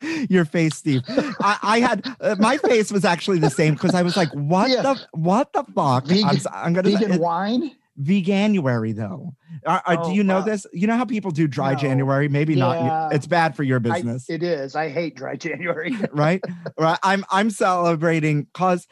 [0.30, 1.02] Your face, Steve.
[1.08, 4.70] I, I had uh, my face was actually the same because I was like, "What
[4.70, 4.82] Yeah.
[4.82, 7.72] the what the fuck?" I'm, Vegan- s- I'm gonna Vegan it- wine?
[8.02, 9.34] Veganuary though.
[9.66, 10.44] Are- do Oh, you know wow.
[10.44, 10.66] this?
[10.72, 11.78] You know how people do dry No.
[11.78, 12.28] January?
[12.28, 12.60] Maybe Yeah.
[12.82, 13.14] not.
[13.14, 14.28] It's bad for your I- business.
[14.28, 14.74] it is.
[14.74, 15.96] I hate dry January.
[16.12, 16.42] right
[16.78, 18.86] right i'm i'm celebrating because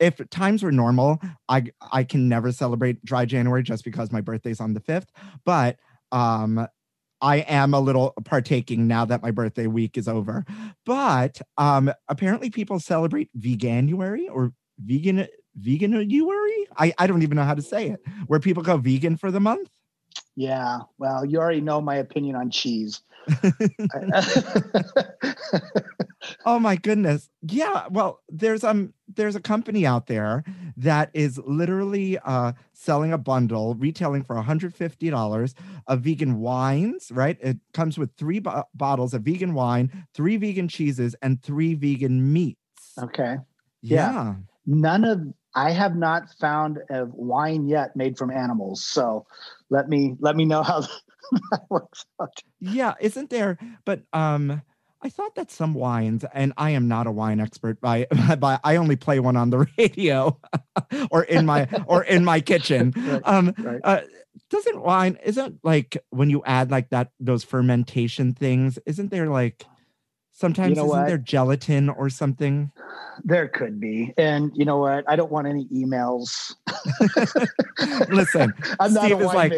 [0.00, 4.60] if times were normal i i can never celebrate dry january just because my birthday's
[4.60, 5.08] on the 5th
[5.44, 5.76] but
[6.12, 6.66] um
[7.20, 10.44] i am a little partaking now that my birthday week is over
[10.86, 15.26] but um apparently people celebrate veganuary or vegan
[15.60, 19.30] veganuary i i don't even know how to say it where people go vegan for
[19.30, 19.70] the month
[20.36, 20.78] yeah.
[20.98, 23.02] Well, you already know my opinion on cheese.
[26.44, 27.30] Oh my goodness.
[27.42, 30.44] Yeah, well, there's um there's a company out there
[30.76, 35.54] that is literally uh selling a bundle retailing for $150
[35.86, 37.38] of vegan wines, right?
[37.40, 42.32] It comes with 3 bo- bottles of vegan wine, 3 vegan cheeses and 3 vegan
[42.32, 42.58] meats.
[43.00, 43.36] okay.
[43.80, 44.12] Yeah.
[44.12, 44.34] yeah.
[44.66, 45.20] None of
[45.54, 48.84] I have not found a wine yet made from animals.
[48.84, 49.26] So
[49.70, 50.80] let me let me know how
[51.50, 52.30] that works out.
[52.60, 54.62] Yeah, isn't there but um
[55.00, 58.06] I thought that some wines, and I am not a wine expert by
[58.38, 60.40] by I only play one on the radio
[61.10, 62.92] or in my or in my kitchen.
[62.96, 63.80] Right, Um right.
[63.84, 64.00] uh,
[64.50, 69.66] doesn't wine isn't like when you add like that those fermentation things isn't there like
[70.38, 71.06] sometimes know isn't what?
[71.08, 72.70] there gelatin or something
[73.24, 74.14] There could be.
[74.16, 75.04] And you know what?
[75.08, 76.54] I don't want any emails.
[78.08, 79.52] listen I'm not Steve a is like,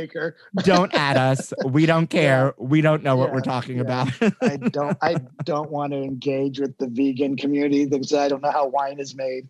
[0.65, 3.83] don't add us we don't care we don't know what Yeah, we're talking yeah.
[3.83, 4.09] about
[4.43, 8.51] I don't I don't want to engage with the vegan community because I don't know
[8.51, 9.49] how wine is made.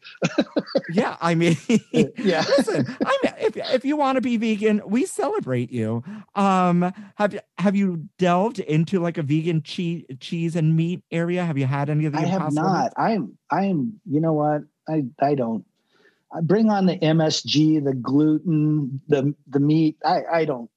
[0.90, 1.56] yeah i mean
[1.92, 2.44] Yeah.
[2.56, 6.02] listen i mean if, if you want to be vegan we celebrate you
[6.34, 11.19] um have you have you delved into like a vegan cheese cheese and meat area
[11.28, 12.92] have you had any of the I have not.
[12.96, 14.62] I'm I'm you know what?
[14.88, 15.64] I I don't
[16.32, 19.96] I bring on the MSG, the gluten, the the meat.
[20.04, 20.70] I I don't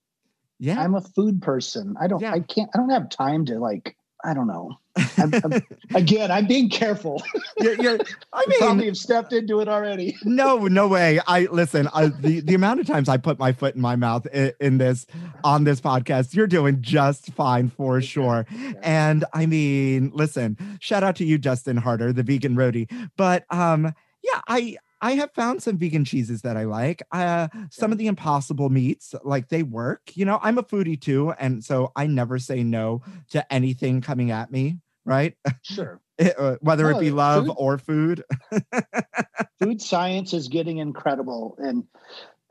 [0.60, 1.96] yeah I'm a food person.
[2.00, 2.34] I don't Yeah.
[2.34, 4.80] I can't I don't have time to like I don't know.
[5.18, 5.62] I'm, I'm,
[5.96, 7.22] again, I'm being careful.
[7.60, 8.00] you're, you're
[8.34, 10.16] i I probably mean have stepped into it already.
[10.24, 13.76] no no way i listen I, the the amount of times i put my foot
[13.76, 15.06] in my mouth in, in this
[15.44, 18.46] on this podcast you're doing just fine for sure
[18.82, 23.94] and i mean listen shout out to you Dustin Harder the vegan roadie but um
[24.24, 27.04] yeah i I have found some vegan cheeses that I like.
[27.12, 30.00] Uh, some of the impossible meats, like they work.
[30.14, 33.02] You know, I'm a foodie too, and so I never say no
[33.32, 34.78] to anything coming at me.
[35.04, 36.00] Right, Sure.
[36.38, 38.24] Uh, whether it be love food- or food.
[39.60, 41.56] Food science is getting incredible.
[41.58, 41.84] And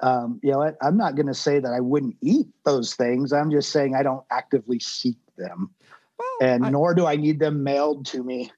[0.03, 0.77] um, you know what?
[0.83, 3.33] I'm not gonna say that I wouldn't eat those things.
[3.33, 5.71] I'm just saying I don't actively seek them.
[6.19, 8.51] Well, And I- nor do I need them mailed to me.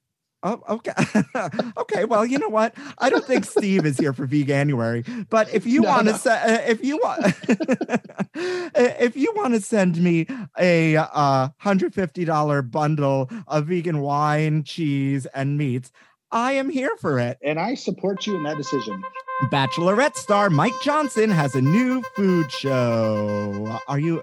[0.46, 0.92] Oh, okay.
[1.78, 2.04] okay.
[2.04, 2.74] Well, you know what?
[2.98, 6.18] I don't think Steve is here for Veganuary, but if you No, want to no.
[6.18, 6.30] se-
[6.66, 7.24] uh, if you want
[8.34, 10.26] if you want to send me
[10.58, 15.90] a uh, $150 bundle of vegan wine, cheese, and meats,
[16.34, 17.38] I am here for it.
[17.42, 19.02] And I support you in that decision.
[19.44, 23.78] Bachelorette star Mike Johnson has a new food show.
[23.86, 24.22] Are you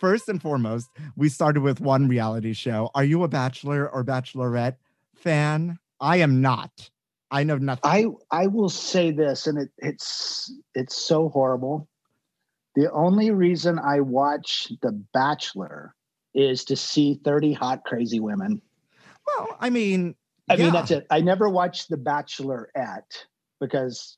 [0.00, 2.90] first and foremost, we started with one reality show.
[2.94, 4.76] Are you a bachelor or bachelorette
[5.16, 5.78] fan?
[6.00, 6.88] I am not.
[7.32, 7.82] I know nothing.
[7.84, 11.88] I I will say this, and it, it's it's so horrible.
[12.76, 15.94] The only reason I watch The Bachelor
[16.34, 18.62] is to see 30 hot, crazy women.
[19.26, 20.14] well, I mean,
[20.50, 20.72] I mean, yeah.
[20.72, 21.06] that's it.
[21.10, 23.04] I never watched The Bachelor at
[23.60, 24.16] because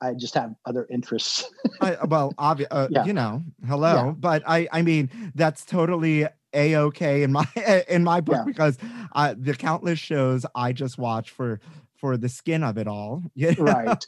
[0.00, 1.44] I just have other interests.
[1.80, 3.04] I, well, obvi- uh, Yeah.
[3.04, 4.12] you know, hello, Yeah.
[4.12, 7.46] but I, I mean, that's totally a okay in my
[7.88, 8.78] in my book because
[9.12, 11.60] uh, the countless shows I just watch for
[11.98, 13.22] for the skin of it all.
[13.34, 13.64] you know?
[13.64, 14.04] Right.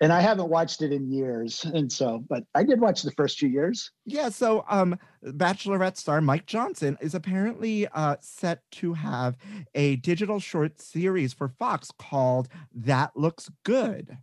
[0.00, 3.38] and I haven't watched it in years, and so, but I did watch the first
[3.38, 3.90] few years.
[4.04, 9.36] Yeah, so um Bachelorette star Mike Johnson is apparently uh set to have
[9.74, 14.16] a digital short series for Fox called That Looks Good.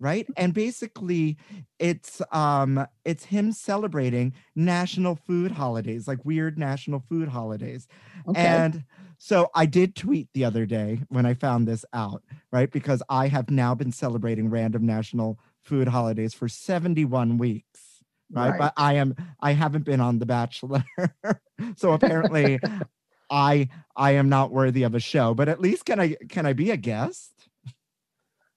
[0.00, 0.26] Right?
[0.36, 1.38] And basically
[1.78, 7.86] it's um it's him celebrating national food holidays, like weird national food holidays.
[8.28, 8.40] Okay.
[8.40, 8.84] And
[9.18, 12.70] so I did tweet the other day when I found this out, right?
[12.70, 17.94] Because I have now been celebrating random national food holidays for 71 weeks
[18.34, 18.50] right?
[18.50, 18.58] Right.
[18.58, 20.84] But I am I haven't been on The Bachelor.
[21.76, 22.60] so apparently
[23.30, 26.52] I I am not worthy of a show, but at least can I can I
[26.52, 27.32] be a guest?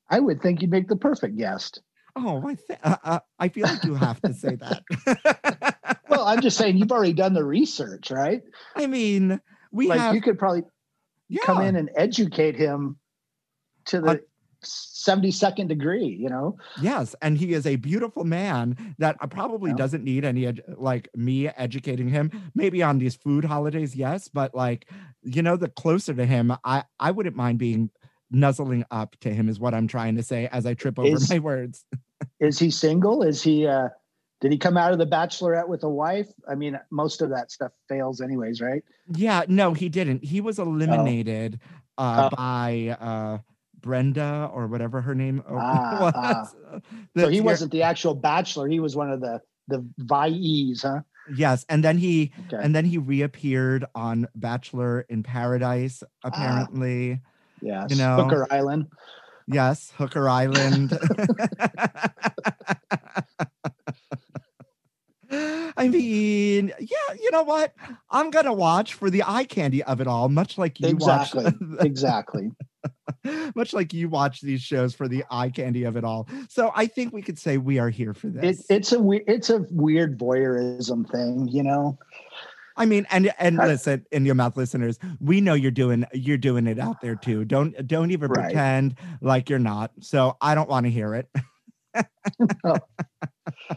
[0.10, 1.82] I would think you'd make the perfect guest.
[2.16, 5.76] Oh, I th- uh, uh, I feel like you have to say that.
[6.10, 8.42] Well, I'm just saying you've already done the research, right?
[8.76, 9.42] I mean,
[9.72, 10.64] we like have you could probably
[11.30, 12.98] yeah, come in and educate him
[13.86, 14.18] to the Uh,
[14.64, 16.58] 72nd degree, you know?
[16.82, 19.78] yes, and he is a beautiful man that uh, probably Yeah.
[19.78, 22.32] doesn't need any ed- like me educating him.
[22.56, 24.90] Maybe on these food holidays, yes, but like
[25.24, 27.92] you know, the closer to him, I I wouldn't mind being
[28.32, 31.30] nuzzling up to him is what I'm trying to say as I trip over Is-
[31.30, 31.86] my words.
[32.40, 33.22] Is he single?
[33.24, 33.90] Is he uh
[34.42, 36.28] did he come out of the bachelorette with a wife?
[36.48, 38.84] I mean, most of that stuff fails anyways, right?
[39.16, 40.24] Yeah, no, he didn't.
[40.24, 41.60] He was eliminated
[41.98, 42.36] uh Oh.
[42.36, 43.38] by uh
[43.80, 46.14] Brenda or whatever her name uh, Ah, was.
[46.74, 46.80] ah.
[47.18, 51.02] So he wasn't the actual bachelor, he was one of the the viees, huh?
[51.36, 52.58] Yes, and then he Okay.
[52.64, 56.28] and then he reappeared on Bachelor in Paradise Ah.
[56.30, 57.22] apparently.
[57.62, 57.90] yes.
[57.92, 58.16] you know.
[58.24, 58.88] Hooker Island.
[59.48, 60.92] Yes, Hooker Island.
[65.88, 67.74] I mean, yeah, you know what?
[68.10, 71.44] I'm gonna watch for the eye candy of it all, much like you Exactly.
[71.46, 72.52] watch exactly.
[73.56, 76.28] much like you watch these shows for the eye candy of it all.
[76.50, 78.66] So I think we could say we are here for It, this.
[78.70, 81.98] it's a we- it's a weird voyeurism thing, you know.
[82.80, 86.68] I mean, and and listen, in your mouth listeners, we know you're doing you're doing
[86.68, 87.44] it out there too.
[87.46, 88.44] Don't don't even Right.
[88.46, 89.92] pretend like you're not.
[90.02, 91.28] So I don't want to hear it.
[92.64, 92.76] Oh.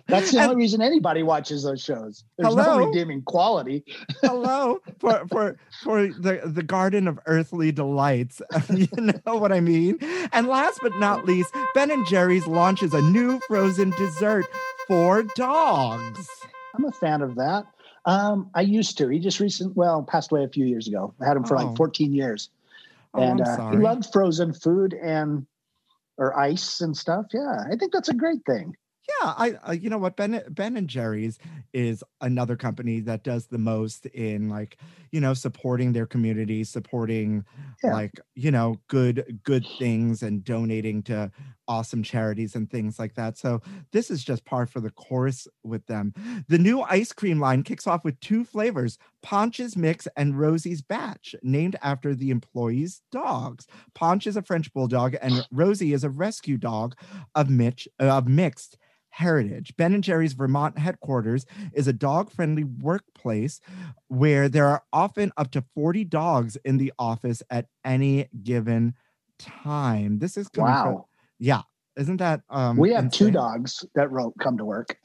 [0.06, 2.24] That's the only reason anybody watches those shows.
[2.38, 2.78] There's Hello?
[2.78, 3.84] no redeeming quality.
[4.22, 8.40] Hello for for for the the garden of earthly delights.
[8.74, 9.98] you know what I mean?
[10.32, 14.46] And last but not least, Ben and Jerry's launches a new frozen dessert
[14.86, 16.28] for dogs.
[16.74, 17.66] I'm a fan of that.
[18.06, 19.08] Um, I used to.
[19.08, 21.14] He just recent well passed away a few years ago.
[21.20, 21.64] I had him for Oh.
[21.66, 22.48] like 14 years,
[23.12, 25.46] Oh, and uh, he loved frozen food and
[26.16, 27.26] or ice and stuff.
[27.32, 28.76] Yeah, I think that's a great thing.
[29.20, 31.38] Yeah, I uh, you know what Ben Ben and Jerry's
[31.72, 34.78] is another company that does the most in like
[35.12, 37.44] you know supporting their community, supporting
[37.82, 37.92] Yeah.
[37.92, 41.30] like you know good good things and donating to
[41.68, 43.38] awesome charities and things like that.
[43.38, 43.60] So
[43.92, 46.12] this is just par for the course with them.
[46.48, 51.34] The new ice cream line kicks off with two flavors: Ponch's Mix and Rosie's Batch,
[51.42, 53.66] named after the employees' dogs.
[53.94, 56.94] Ponch is a French bulldog, and Rosie is a rescue dog
[57.34, 58.76] of Mitch of mixed
[59.10, 59.74] heritage.
[59.76, 63.60] Ben and Jerry's Vermont headquarters is a dog-friendly workplace
[64.08, 68.94] where there are often up to 40 dogs in the office at any given
[69.38, 70.18] time.
[70.18, 71.06] This is coming from- Wow.
[71.38, 71.62] yeah.
[71.96, 74.96] Isn't that um we have two dogs that wrote come to work.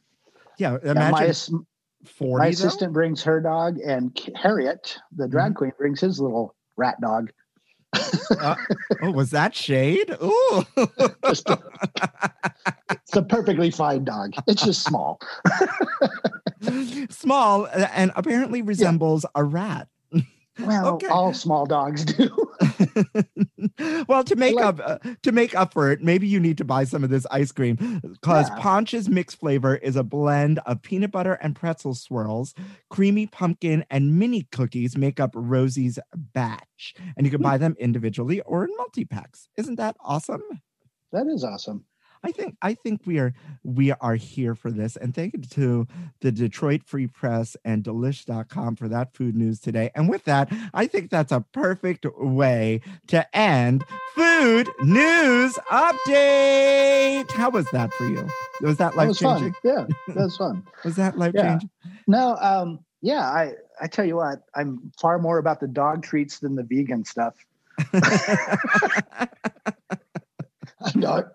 [0.58, 1.66] Yeah, And my, imagine
[2.06, 2.50] 40 my though?
[2.52, 5.58] assistant brings her dog, and Harriet, the drag Mm-hmm.
[5.58, 7.32] queen, brings his little rat dog.
[8.40, 8.56] Uh,
[9.02, 10.12] oh, was that shade?
[10.22, 10.64] Ooh.
[11.26, 11.50] Just-
[12.92, 14.34] It's a perfectly fine dog.
[14.48, 15.20] It's just small.
[17.10, 19.88] Small uh, and apparently resembles a rat.
[20.60, 21.08] Well, Okay.
[21.08, 22.30] all small dogs do.
[24.08, 26.64] well, to make like- up uh, to make up for it, maybe you need to
[26.66, 28.60] buy some of this ice cream because Yeah.
[28.60, 32.54] Ponch's mixed flavor is a blend of peanut butter and pretzel swirls,
[32.90, 37.44] creamy pumpkin, and mini cookies make up Rosie's batch, and you can Hmm.
[37.44, 39.50] buy them individually or in multi packs.
[39.58, 40.42] Isn't that awesome?
[41.12, 41.86] that is awesome.
[42.26, 44.96] I think I think we are we are here for this.
[44.96, 45.88] And thank you to
[46.22, 49.92] the Detroit Free Press and delish.com for that food news today.
[49.94, 53.84] And with that, I think that's a perfect way to end
[54.16, 57.30] food news update.
[57.32, 58.28] How was that for you?
[58.62, 59.54] Was that life changing?
[59.64, 60.66] Yeah, that was fun.
[60.84, 61.50] Was that life Yeah.
[61.52, 61.70] changing?
[62.08, 66.40] No, um, yeah, I I tell you what, I'm far more about the dog treats
[66.40, 67.36] than the vegan stuff.
[70.82, 71.26] I'm not.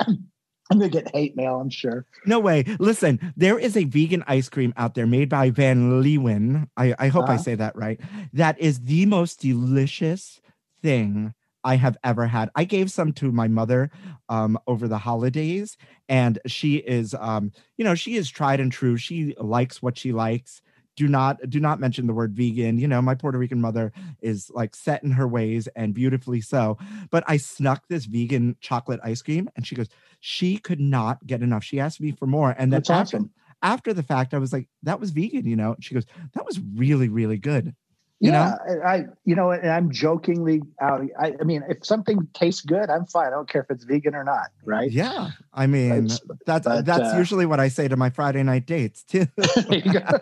[0.70, 1.56] I'm gonna get hate mail.
[1.60, 2.06] I'm sure.
[2.26, 2.64] No way.
[2.78, 6.68] Listen, there is a vegan ice cream out there made by Van Leeuwen.
[6.76, 7.42] I, I hope I Uh-huh.
[7.42, 8.00] say that right.
[8.32, 10.40] That is the most delicious
[10.82, 12.50] thing I have ever had.
[12.54, 13.90] I gave some to my mother
[14.28, 15.76] um, over the holidays,
[16.08, 18.96] and she is, um, you know, she is tried and true.
[18.96, 20.62] She likes what she likes.
[21.00, 22.78] Do not do not mention the word vegan.
[22.78, 23.90] You know, my Puerto Rican mother
[24.20, 26.76] is like set in her ways and beautifully so.
[27.10, 29.88] But I snuck this vegan chocolate ice cream, and she goes,
[30.20, 31.64] she could not get enough.
[31.64, 33.30] She asked me for more, and then That's after awesome.
[33.62, 35.46] after the fact, I was like, that was vegan.
[35.46, 37.74] You know, she goes, that was really really good.
[38.22, 41.00] You yeah, I, I- you know, and I'm jokingly out.
[41.18, 43.28] I, I mean, if something tastes good, I'm fine.
[43.28, 44.90] I don't care if it's vegan or not, right?
[44.90, 48.42] Yeah, I mean It's- that's but, that's uh, usually what I say to my Friday
[48.42, 49.26] night dates too.
[49.36, 50.00] There you go.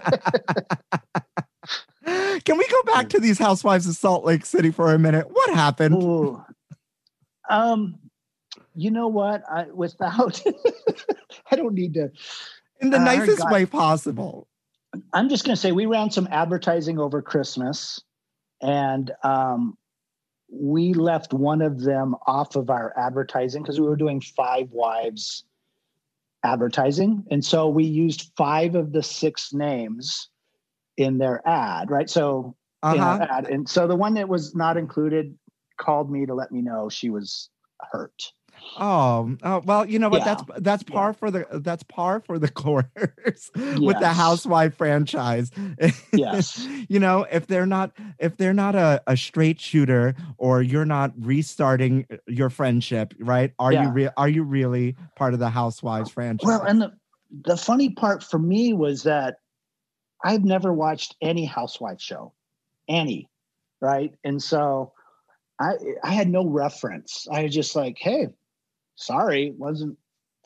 [2.45, 5.27] Can we go back to these housewives of Salt Lake City for a minute?
[5.31, 6.01] What happened?
[6.03, 6.41] Ooh.
[7.51, 7.99] Um,
[8.75, 9.43] you know what?
[9.51, 10.41] I without,
[11.51, 12.11] I don't need to.
[12.81, 14.47] In the uh, nicest way possible.
[15.13, 18.01] I'm just going to say we ran some advertising over Christmas,
[18.61, 19.77] and um,
[20.51, 25.45] we left one of them off of our advertising because we were doing five wives
[26.45, 30.29] advertising, and so we used five of the six names
[30.97, 32.09] in their ad, right?
[32.09, 33.05] So Uh-huh.
[33.05, 35.37] our ad, and so the one that was not included
[35.79, 37.51] called me to let me know she was
[37.93, 38.33] hurt.
[38.81, 40.19] Oh, oh, well, you know what?
[40.19, 40.35] Yeah.
[40.37, 40.95] That's that's Yeah.
[40.95, 42.87] par for the that's par for the course
[43.55, 44.17] with the Yes.
[44.17, 45.51] housewife franchise.
[46.13, 46.67] Yes.
[46.89, 51.13] you know, if they're not if they're not a, a straight shooter or you're not
[51.19, 53.53] restarting uh, your friendship, right?
[53.59, 53.93] Are you Yeah.
[53.93, 56.47] re- are you really part of the housewives franchise?
[56.47, 56.93] Well, and the
[57.45, 59.37] the funny part for me was that
[60.25, 62.33] I've never watched any housewife show,
[62.89, 63.29] any,
[63.81, 64.13] right?
[64.25, 64.93] And so
[65.61, 65.73] I
[66.05, 67.27] I had no reference.
[67.31, 68.29] I was just like, hey,
[68.99, 69.97] sorry, it wasn't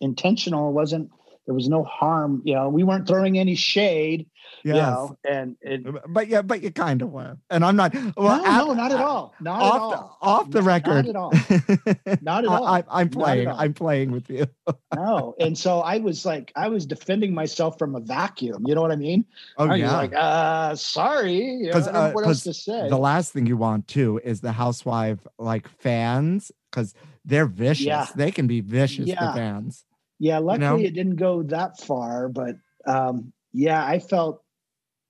[0.00, 0.68] intentional.
[0.68, 1.10] It wasn't
[1.46, 2.40] there was no harm.
[2.44, 4.28] You know, we weren't throwing any shade.
[4.64, 7.36] You know, and it, But yeah, but you kind of were.
[7.50, 9.34] And I'm not well no, at- no, not at all.
[9.40, 10.18] Not at off all.
[10.20, 11.08] the, off the Not record.
[11.08, 11.32] at all.
[12.22, 12.64] Not at all.
[12.64, 13.48] I, am Not at playing.
[13.48, 13.60] all.
[13.60, 14.46] I'm playing with you.
[14.94, 15.34] no.
[15.40, 18.64] And so I was like, I was defending myself from a vacuum.
[18.66, 19.24] You know what I mean?
[19.58, 19.96] Oh I was yeah.
[19.96, 21.34] like, uh, sorry.
[21.34, 22.88] You know, 'Cause, I don't know uh, what else to say?
[22.88, 26.94] the last thing you want too is the housewife like fans because
[27.24, 27.86] they're vicious.
[27.86, 28.06] Yeah.
[28.14, 29.20] They can be vicious Yeah.
[29.20, 29.84] to fans.
[30.18, 30.76] yeah, luckily know?
[30.78, 32.56] it didn't go that far, but
[32.86, 34.42] um, yeah, I felt,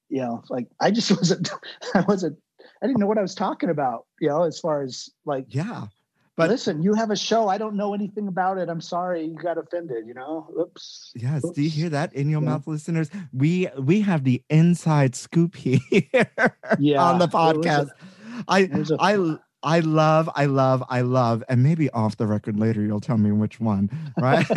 [0.08, 1.50] you know, like I just wasn't,
[1.94, 2.38] I wasn't,
[2.82, 5.86] I didn't know what I was talking about, you know, as far as like, Yeah.
[6.34, 7.48] But- listen, you have a show.
[7.48, 8.70] I don't know anything about it.
[8.70, 10.48] I'm sorry you got offended, you know?
[10.58, 11.12] Oops.
[11.14, 11.42] Yes.
[11.54, 12.48] Do you hear that in your Yeah.
[12.48, 13.10] mouth, listeners?
[13.34, 15.78] We we have the inside scoop here
[16.78, 17.88] Yeah, on the was a- podcast.
[18.48, 22.82] I a- I I love, I love, I love, and maybe off the record later
[22.82, 24.46] you'll tell me which one, right?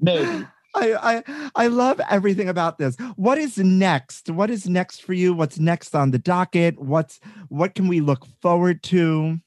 [0.00, 0.46] maybe.
[0.74, 0.94] I,
[1.26, 2.96] I I love everything about this.
[3.16, 4.30] What is next?
[4.30, 5.34] What is next for you?
[5.34, 6.78] What's next on the docket?
[6.78, 9.38] What's what can we look forward to?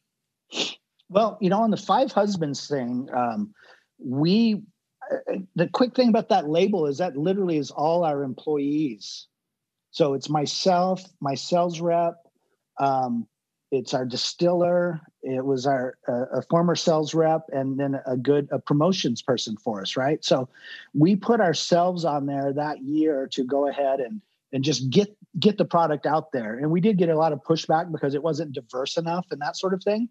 [1.09, 3.53] Well, you know, on the five husbands thing, um,
[3.97, 4.61] we
[5.11, 9.27] uh, the quick thing about that label is that literally is all our employees.
[9.93, 12.15] So it's myself, my sales rep,
[12.79, 13.27] um,
[13.71, 18.49] it's our distiller, it was our uh, a former sales rep, and then a good
[18.51, 20.23] a promotions person for us, right?
[20.25, 20.49] So
[20.95, 24.21] we put ourselves on there that year to go ahead and
[24.51, 26.57] and just get get the product out there.
[26.57, 29.57] And we did get a lot of pushback because it wasn't diverse enough and that
[29.57, 30.09] sort of thing.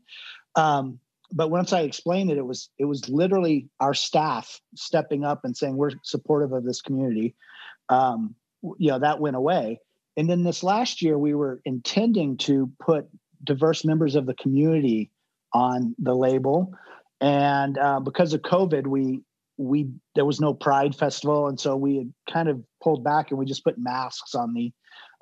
[0.55, 1.01] Um,
[1.33, 5.57] but once I explained it, it was it was literally our staff stepping up and
[5.57, 7.35] saying we're supportive of this community.
[7.89, 8.37] Um,
[8.79, 9.81] you know that went away,
[10.17, 13.09] and then this last year we were intending to put
[13.45, 15.11] diverse members of the community
[15.53, 16.73] on the label,
[17.21, 19.21] and uh, because of COVID, we
[19.59, 23.39] we there was no Pride Festival, and so we had kind of pulled back and
[23.39, 24.73] we just put masks on the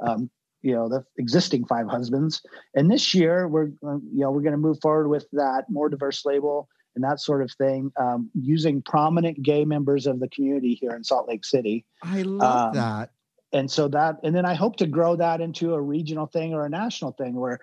[0.07, 0.31] um,
[0.63, 2.43] you know the existing five husbands.
[2.75, 5.89] And this year we're uh, you know we're going to move forward with that more
[5.89, 10.75] diverse label and that sort of thing um, using prominent gay members of the community
[10.75, 11.85] here in salt lake city.
[12.03, 13.11] I love Um, that.
[13.53, 16.65] And so that and then i hope to grow that into a regional thing or
[16.65, 17.59] a national thing where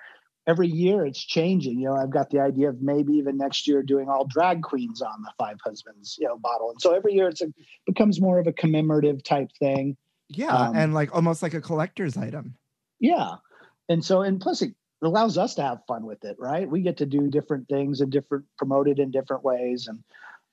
[0.48, 3.82] every year it's changing you know i've got the idea of maybe even next year
[3.84, 7.28] doing all drag queens on the five husbands you know bottle and so every year
[7.28, 7.48] it's a,
[7.86, 9.98] becomes more of a commemorative type thing
[10.30, 12.56] Yeah, um, and like almost like a collector's item.
[13.00, 13.36] Yeah.
[13.90, 16.70] And so, and plus it allows us to have fun with it, right?
[16.70, 19.88] We get to do different things and different promote it in different ways.
[19.88, 20.04] And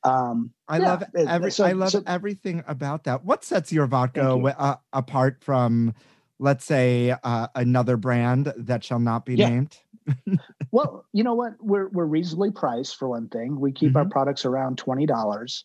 [0.05, 1.51] um I yeah, love every.
[1.51, 3.25] so- I love so- everything about that.
[3.25, 4.47] What sets your vodka you.
[4.49, 5.95] uh, apart from,
[6.39, 9.49] let's say, uh, another brand that shall not be Yeah.
[9.51, 9.77] named?
[10.71, 11.55] well, you know what?
[11.61, 13.59] We're we're reasonably priced for one thing.
[13.59, 13.97] We keep Mm-hmm.
[13.97, 15.65] our products around twenty dollars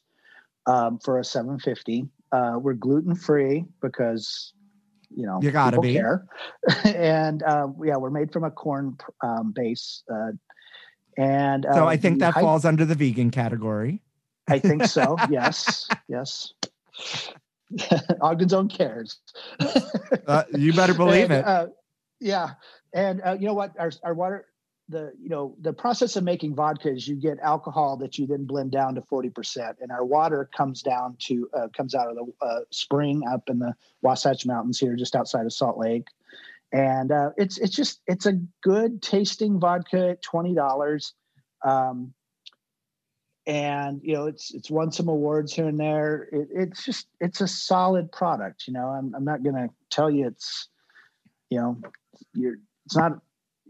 [0.66, 2.08] um, for a seven fifty.
[2.32, 4.54] Uh, we're gluten free because
[5.12, 5.94] you know, You gotta be.
[5.94, 6.28] care.
[6.86, 10.04] and uh, yeah, we're made from a corn um, base.
[10.14, 10.34] Uh,
[11.18, 14.04] and So uh, I think that falls under the vegan category.
[14.50, 15.16] I think so.
[15.30, 16.54] yes, yes.
[18.22, 19.18] Ogden's own cares.
[20.28, 21.46] Uh, you better believe And, it.
[21.46, 21.68] Uh,
[22.20, 22.52] yeah,
[22.94, 23.74] and uh, you know what?
[23.80, 24.46] Our our water,
[24.90, 28.46] the you know the process of making vodka is you get alcohol that you then
[28.46, 32.16] blend down to forty percent, and our water comes down to uh, comes out of
[32.16, 36.08] the uh, spring up in the Wasatch Mountains here, just outside of Salt Lake,
[36.74, 41.14] and uh, it's it's just it's a good tasting vodka at twenty dollars.
[41.64, 42.14] Um,
[43.50, 46.30] and you know it's it's won some awards here and there.
[46.32, 48.86] It, it's just it's a solid product you know.
[48.88, 50.70] I'm, I'm not going to tell you it's
[51.50, 51.82] you know
[52.36, 53.20] you're it's not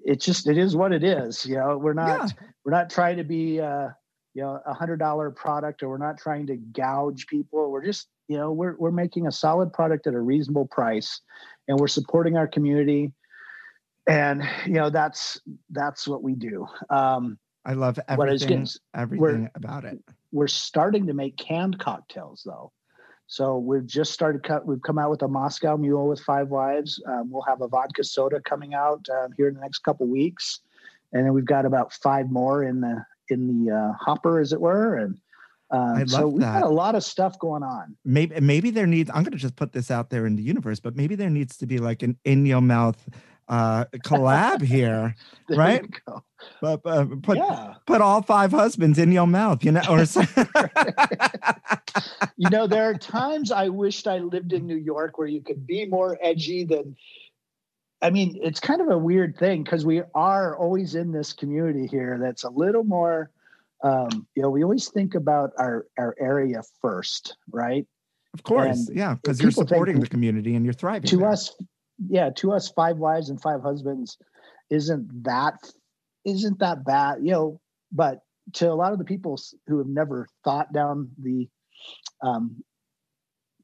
[0.04, 1.78] it's just it is what it is you know.
[1.78, 2.28] We're not Yeah.
[2.66, 3.88] we're not trying to be uh
[4.34, 7.72] you know a hundred dollar product or we're not trying to gouge people.
[7.72, 11.22] We're just you know we're we're making a solid product at a reasonable price
[11.70, 13.14] and we're supporting our community.
[14.08, 16.68] And you know that's that's what we do.
[16.90, 20.00] Um I love I everything, everything about it.
[20.32, 22.72] we're starting to make canned cocktails though.
[23.28, 24.66] So we've just started cut.
[24.66, 27.00] We've come out with a Moscow Mule with five wives.
[27.08, 30.62] Um, we'll have a vodka soda coming out um, here in the next couple weeks,
[31.14, 34.60] and then we've got about five more in the in the uh, hopper, as it
[34.60, 34.96] were.
[34.98, 35.20] And
[35.70, 36.62] um, so we've that.
[36.62, 37.96] got a lot of stuff going on.
[38.04, 39.12] Maybe maybe there needs.
[39.14, 41.56] I'm going to just put this out there in the universe, but maybe there needs
[41.58, 43.08] to be like an in your mouth
[43.50, 45.16] uh collab here.
[45.50, 45.84] Right?
[46.62, 47.74] But uh, put yeah.
[47.88, 50.02] put all five husbands in your mouth, you know, or
[52.38, 55.66] you know, there are times I wished I lived in New York where you could
[55.66, 56.96] be more edgy than.
[58.00, 61.88] I mean, it's kind of a weird thing because we are always in this community
[61.88, 63.32] here that's a little more.
[63.84, 67.88] Um, you know, we always think about our our area first, right?
[68.34, 71.10] of course, And yeah, because you're people think supporting the community and you're thriving.
[71.10, 71.30] to there.
[71.30, 71.56] us
[72.08, 74.18] yeah to us five wives and five husbands
[74.70, 75.56] isn't that
[76.26, 77.60] isn't that bad you know
[77.92, 78.20] but
[78.54, 81.48] to a lot of the people who have never thought down the
[82.22, 82.64] um,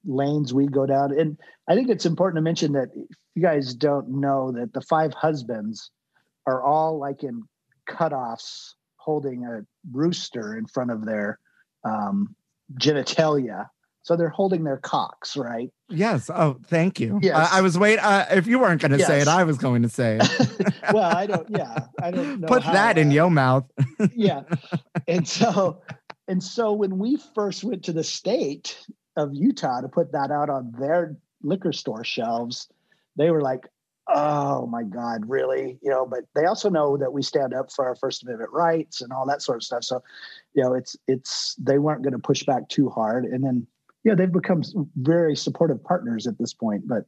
[0.05, 3.73] lanes we go down and i think it's important to mention that if you guys
[3.73, 5.91] don't know that the five husbands
[6.45, 7.41] are all like in
[7.89, 9.61] cutoffs holding a
[9.91, 11.39] rooster in front of their
[11.83, 12.35] um,
[12.79, 13.67] genitalia
[14.05, 16.31] so they're holding their cocks right Yes.
[16.33, 17.19] Oh, thank you.
[17.21, 17.51] Yes.
[17.51, 17.99] I, I was wait.
[17.99, 20.73] Uh, if you weren't going to say it, I was going to say it.
[20.93, 21.47] well, I don't.
[21.49, 22.47] Yeah, I don't know.
[22.47, 23.69] Put that in your mouth.
[24.15, 24.43] Yeah,
[25.07, 25.81] and so,
[26.27, 28.77] and so when we first went to the state
[29.15, 32.67] of Utah to put that out on their liquor store shelves,
[33.15, 33.67] they were like,
[34.07, 36.05] "Oh my God, really?" You know.
[36.05, 39.25] But they also know that we stand up for our First Amendment rights and all
[39.27, 39.83] that sort of stuff.
[39.83, 40.01] So,
[40.53, 43.67] you know, it's it's they weren't going to push back too hard, and then.
[44.05, 44.61] Yeah, they've become
[44.95, 47.03] very supportive partners at this point, but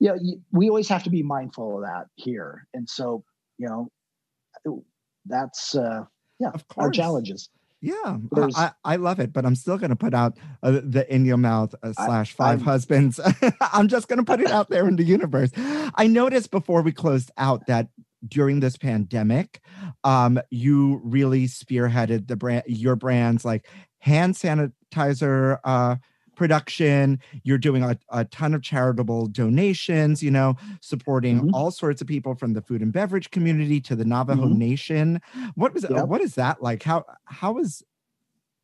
[0.00, 2.66] yeah, you- we always have to be mindful of that here.
[2.72, 3.24] And so,
[3.58, 4.84] you know,
[5.26, 6.04] that's uh,
[6.38, 7.50] yeah, Of our challenges.
[7.80, 11.04] Yeah, There's- I, I love it, but I'm still going to put out uh, the
[11.12, 13.20] in your mouth uh, slash 5 I'm- husbands.
[13.72, 15.50] I'm just going to put it out there in the universe.
[15.56, 17.88] I noticed before we closed out that
[18.26, 19.60] during this pandemic,
[20.02, 23.68] um, you really spearheaded the brand, your brands like
[24.00, 25.96] hand sanitizer uh,
[26.38, 27.20] production.
[27.42, 30.22] You're doing a, a ton of charitable donations.
[30.22, 31.50] You know, supporting Mhm.
[31.52, 34.56] all sorts of people from the food and beverage community to the Navajo Mhm.
[34.56, 35.20] Nation.
[35.56, 36.08] What was Yep.
[36.08, 36.82] what is that like?
[36.82, 37.82] How how is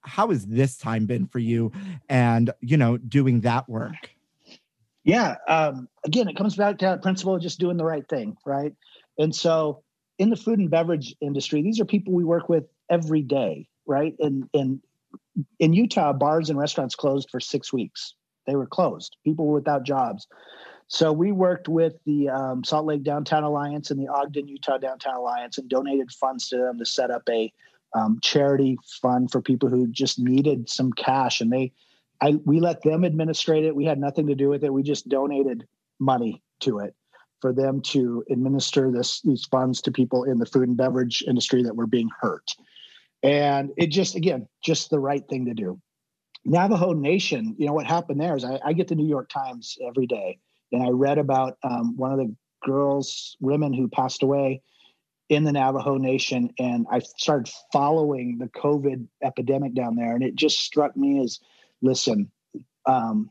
[0.00, 1.72] how has this time been for you?
[2.08, 4.10] And you know, doing that work.
[5.04, 5.36] Yeah.
[5.48, 8.72] Um, again, it comes back to that principle of just doing the right thing, right?
[9.18, 9.82] And so,
[10.18, 14.14] in the food and beverage industry, these are people we work with every day, right?
[14.18, 14.80] And and
[15.58, 18.14] in Utah, bars and restaurants closed for six weeks.
[18.46, 19.16] They were closed.
[19.24, 20.26] People were without jobs.
[20.86, 25.16] So we worked with the um, Salt Lake Downtown Alliance and the Ogden Utah Downtown
[25.16, 27.52] Alliance and donated funds to them to set up a
[27.94, 31.40] um, charity fund for people who just needed some cash.
[31.40, 31.72] And they,
[32.20, 33.74] I, we let them administrate it.
[33.74, 34.72] We had nothing to do with it.
[34.72, 35.66] We just donated
[35.98, 36.94] money to it
[37.40, 41.62] for them to administer this these funds to people in the food and beverage industry
[41.62, 42.50] that were being hurt.
[43.24, 45.80] And it just again, just the right thing to do.
[46.44, 49.78] Navajo Nation, you know what happened there is I, I get the New York Times
[49.82, 50.38] every day,
[50.70, 54.60] and I read about um, one of the girls, women who passed away
[55.30, 60.34] in the Navajo Nation, and I started following the COVID epidemic down there, and it
[60.34, 61.40] just struck me as,
[61.80, 62.30] listen,
[62.84, 63.30] um,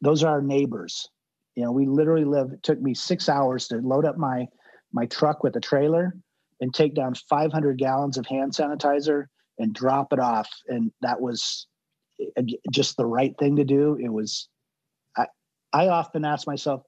[0.00, 1.10] those are our neighbors.
[1.54, 2.50] You know, we literally live.
[2.52, 4.48] It took me six hours to load up my
[4.90, 6.16] my truck with a trailer
[6.60, 9.26] and take down 500 gallons of hand sanitizer
[9.58, 11.66] and drop it off, and that was
[12.70, 13.98] just the right thing to do.
[14.00, 14.48] It was.
[15.16, 15.26] I
[15.72, 16.82] I often ask myself,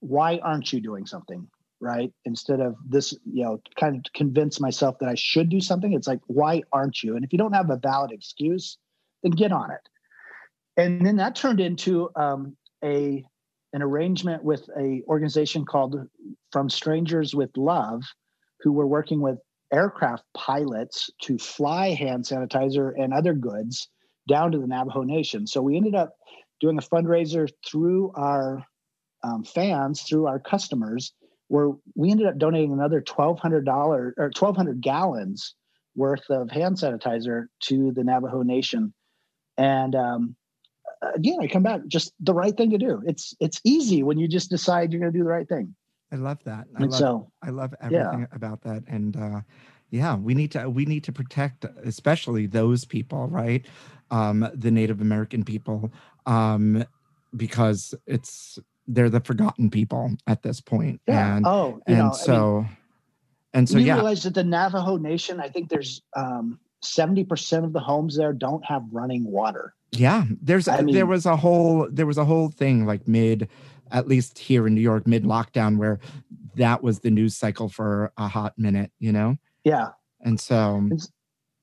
[0.00, 1.46] why aren't you doing something?
[1.80, 2.12] Right.
[2.26, 5.94] Instead of this, you know, kind of convince myself that I should do something.
[5.94, 7.16] It's like, why aren't you?
[7.16, 8.76] And if you don't have a valid excuse,
[9.22, 9.80] then get on it.
[10.76, 13.24] And then that turned into um, a
[13.72, 15.96] an arrangement with a organization called
[16.52, 18.02] From Strangers with Love,
[18.60, 19.38] who were working with
[19.72, 23.88] aircraft pilots to fly hand sanitizer and other goods
[24.28, 25.46] down to the Navajo Nation.
[25.46, 26.14] So we ended up
[26.60, 28.64] doing a fundraiser through our
[29.22, 31.12] um, fans, through our customers,
[31.48, 35.54] where we ended up donating another twelve hundred dollars or twelve hundred gallons
[35.96, 38.94] worth of hand sanitizer to the Navajo Nation.
[39.58, 40.36] And um,
[41.14, 43.02] again, I come back just the right thing to do.
[43.04, 45.74] It's it's easy when you just decide you're going to do the right thing.
[46.12, 46.66] I love that.
[46.76, 48.82] I And love, so, I love everything about that.
[48.88, 49.40] And uh,
[49.90, 53.66] yeah, we need to we need to protect especially those people, right?
[54.10, 55.92] Um, the Native American people,
[56.26, 56.84] um,
[57.36, 61.00] because it's they're the forgotten people at this point.
[61.06, 61.36] yeah.
[61.36, 62.66] And oh, and know, I mean, so
[63.52, 67.72] and so you yeah, realize that the Navajo Nation, I think there's um, 70% of
[67.72, 69.74] the homes there don't have running water.
[69.92, 70.24] yeah.
[70.40, 73.48] There's I there was a whole there was a whole thing like mid,
[73.90, 75.98] at least here in New York, mid lockdown where
[76.56, 79.36] that was the news cycle for a hot minute, you know.
[79.64, 79.88] Yeah.
[80.20, 80.88] And so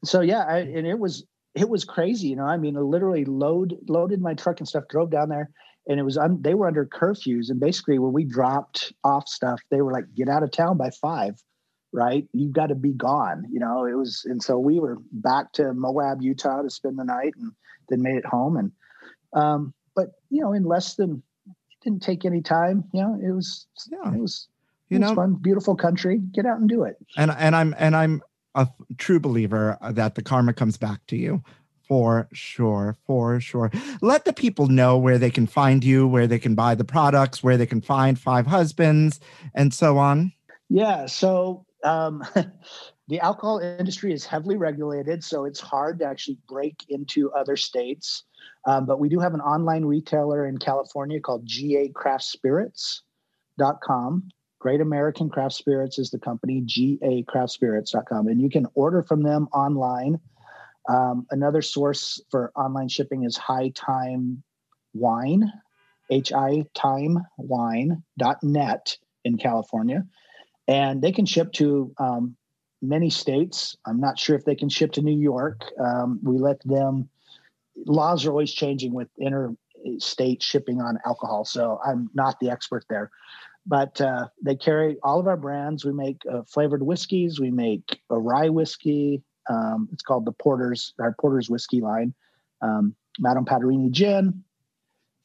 [0.04, 1.26] So yeah, I, and it was
[1.56, 2.46] it was crazy, you know.
[2.46, 5.50] I mean, I literally load loaded my truck and stuff, drove down there,
[5.88, 9.60] and it was un, they were under curfews, and basically when we dropped off stuff,
[9.72, 11.36] they were like, "Get out of town by five,
[11.92, 12.28] right?
[12.32, 15.74] You've got to be gone." You know, it was, and so we were back to
[15.74, 17.52] Moab, Utah, to spend the night, and
[17.90, 18.58] then made it home.
[18.58, 18.72] And
[19.34, 21.24] um, but you know, in less than
[21.84, 22.84] didn't take any time.
[22.94, 24.14] You know, it was Yeah.
[24.14, 24.48] it was
[24.90, 26.20] you it was fun, beautiful country.
[26.34, 26.98] Get out and do it.
[27.18, 28.22] and and i'm and i'm
[28.56, 28.68] a
[28.98, 31.44] true believer that the karma comes back to you
[31.88, 33.70] for sure for sure
[34.02, 37.44] let the people know where they can find you where they can buy the products
[37.44, 39.20] where they can find five husbands
[39.54, 40.32] and so on
[40.70, 41.06] Yeah.
[41.06, 42.24] So um,
[43.08, 48.24] the alcohol industry is heavily regulated, so it's hard to actually break into other states.
[48.66, 54.30] Um, but we do have an online retailer in California called gacraftspirits.com.
[54.60, 58.28] Great American Craft Spirits is the company, gacraftspirits.com.
[58.28, 60.20] And you can order from them online.
[60.90, 64.42] Um, another source for online shipping is Hi-Time
[64.94, 65.52] Wine,
[66.10, 70.04] H I Time Wine.net in California
[70.68, 72.36] and they can ship to um,
[72.82, 73.78] many states.
[73.86, 75.62] I'm not sure if they can ship to New York.
[75.80, 77.10] Um, we let them.
[77.86, 83.12] Laws are always changing with interstate shipping on alcohol, so I'm not the expert there.
[83.66, 85.84] But uh, they carry all of our brands.
[85.84, 87.40] We make uh, flavored whiskeys.
[87.40, 89.22] We make a rye whiskey.
[89.50, 92.14] Um, it's called the Porter's, our Porter's whiskey line.
[92.62, 94.44] Um, Madame Pattirini gin,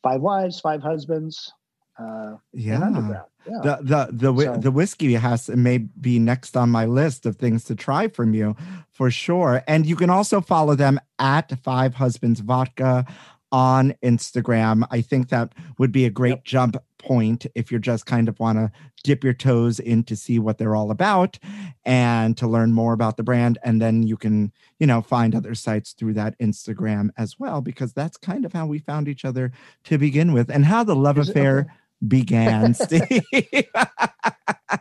[0.02, 1.52] Five Wives, Five Husbands,
[1.98, 3.26] uh, yeah and Underground.
[3.46, 3.60] Yeah.
[3.62, 7.64] the the the, So- the whiskey has may be next on my list of things
[7.64, 8.56] to try from you
[8.90, 9.62] for sure.
[9.66, 13.06] And you can also follow them at five husbands vodka
[13.50, 14.86] on instagram.
[14.90, 18.56] I think that would be a great jump point if you're just kind of want
[18.58, 18.70] to
[19.04, 21.38] dip your toes in to see what they're all about
[21.84, 23.58] and to learn more about the brand.
[23.64, 27.92] And then you can you know find other sites through that instagram as well because
[27.92, 29.52] that's kind of how we found each other
[29.84, 30.48] to begin with.
[30.48, 31.74] And how the love Is affair.
[32.06, 33.22] Began steve.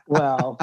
[0.08, 0.58] Well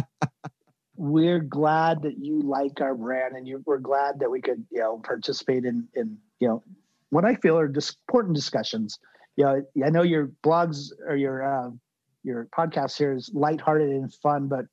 [0.99, 4.81] we're glad that you like our brand and you, we're glad that we could you
[4.81, 6.63] know participate in in you know
[7.11, 8.99] what i feel are dis- important discussions.
[9.37, 11.71] You know i know your blogs or your uh,
[12.25, 14.67] your podcast here is lighthearted and fun but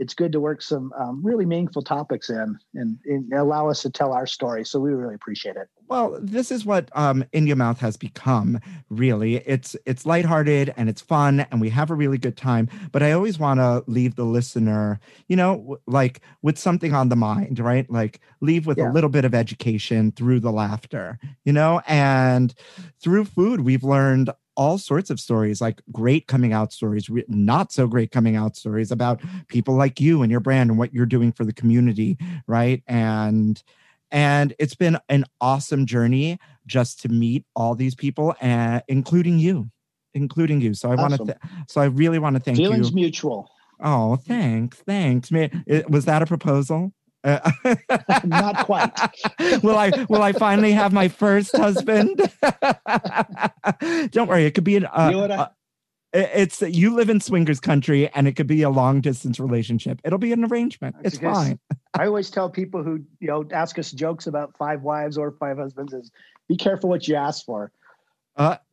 [0.00, 3.90] it's good to work some um, really meaningful topics in and, and allow us to
[3.90, 7.56] tell our story so we really appreciate it Well, this is what um, In Your
[7.56, 8.60] Mouth has become.
[8.88, 12.68] Really, it's it's lighthearted and it's fun, and we have a really good time.
[12.92, 17.16] But I always want to leave the listener, you know, like with something on the
[17.16, 17.90] mind, right?
[17.90, 18.90] Like leave with Yeah.
[18.90, 22.54] a little bit of education through the laughter, you know, and
[23.02, 24.30] through food, we've learned
[24.60, 28.92] all sorts of stories, like great coming out stories, not so great coming out stories
[28.92, 32.82] about people like you and your brand and what you're doing for the community, right?
[32.86, 33.62] And
[34.10, 39.70] and it's been an awesome journey just to meet all these people and including you
[40.12, 40.74] including you.
[40.74, 43.48] So i want to th- so i really want to thank feelings you mutual.
[43.82, 45.30] Oh thanks thanks.
[45.88, 46.92] Was that a proposal
[47.22, 47.50] Uh,
[48.24, 48.90] Not quite.
[49.62, 52.16] will i will i finally have my first husband
[54.10, 55.48] don't worry it could be an uh, You know what I-
[56.12, 60.00] uh, it's you live in swingers country and it could be a long distance relationship
[60.04, 61.60] it'll be an arrangement That's it's fine
[61.94, 65.58] I always tell people who you know ask us jokes about five wives or five
[65.58, 66.10] husbands is
[66.48, 67.70] be careful what you ask for.
[68.40, 68.56] Uh,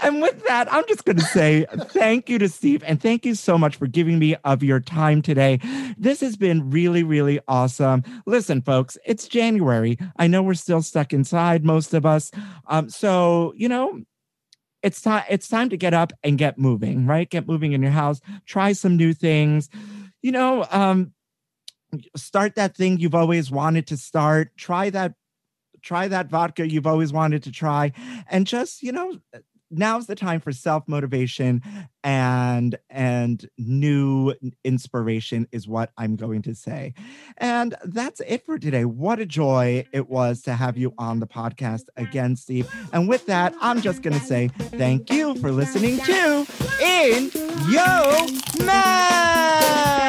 [0.00, 3.34] and with that, I'm just going to say thank you to Steve and thank you
[3.34, 5.60] so much for giving me of your time today.
[5.98, 8.04] This has been really, really awesome.
[8.24, 9.98] Listen, folks, it's January.
[10.16, 12.30] I know we're still stuck inside, most of us.
[12.68, 14.00] Um, so, you know,
[14.82, 17.28] it's time it's time to get up and get moving, right?
[17.28, 19.68] Get moving in your house, try some new things.
[20.22, 21.12] You know, um,
[22.16, 24.56] start that thing you've always wanted to start.
[24.56, 25.12] Try that
[25.82, 27.92] try that vodka you've always wanted to try
[28.30, 29.38] and just you know uh,
[29.72, 31.62] now's the time for self motivation
[32.04, 36.94] and and new inspiration is what i'm going to say.
[37.38, 38.84] And that's it for today.
[38.84, 42.70] What a joy it was to have you on the podcast again steve.
[42.92, 46.46] And with that i'm just going to say thank you for listening to
[46.82, 47.30] in
[47.70, 48.26] yo
[48.64, 50.01] mouth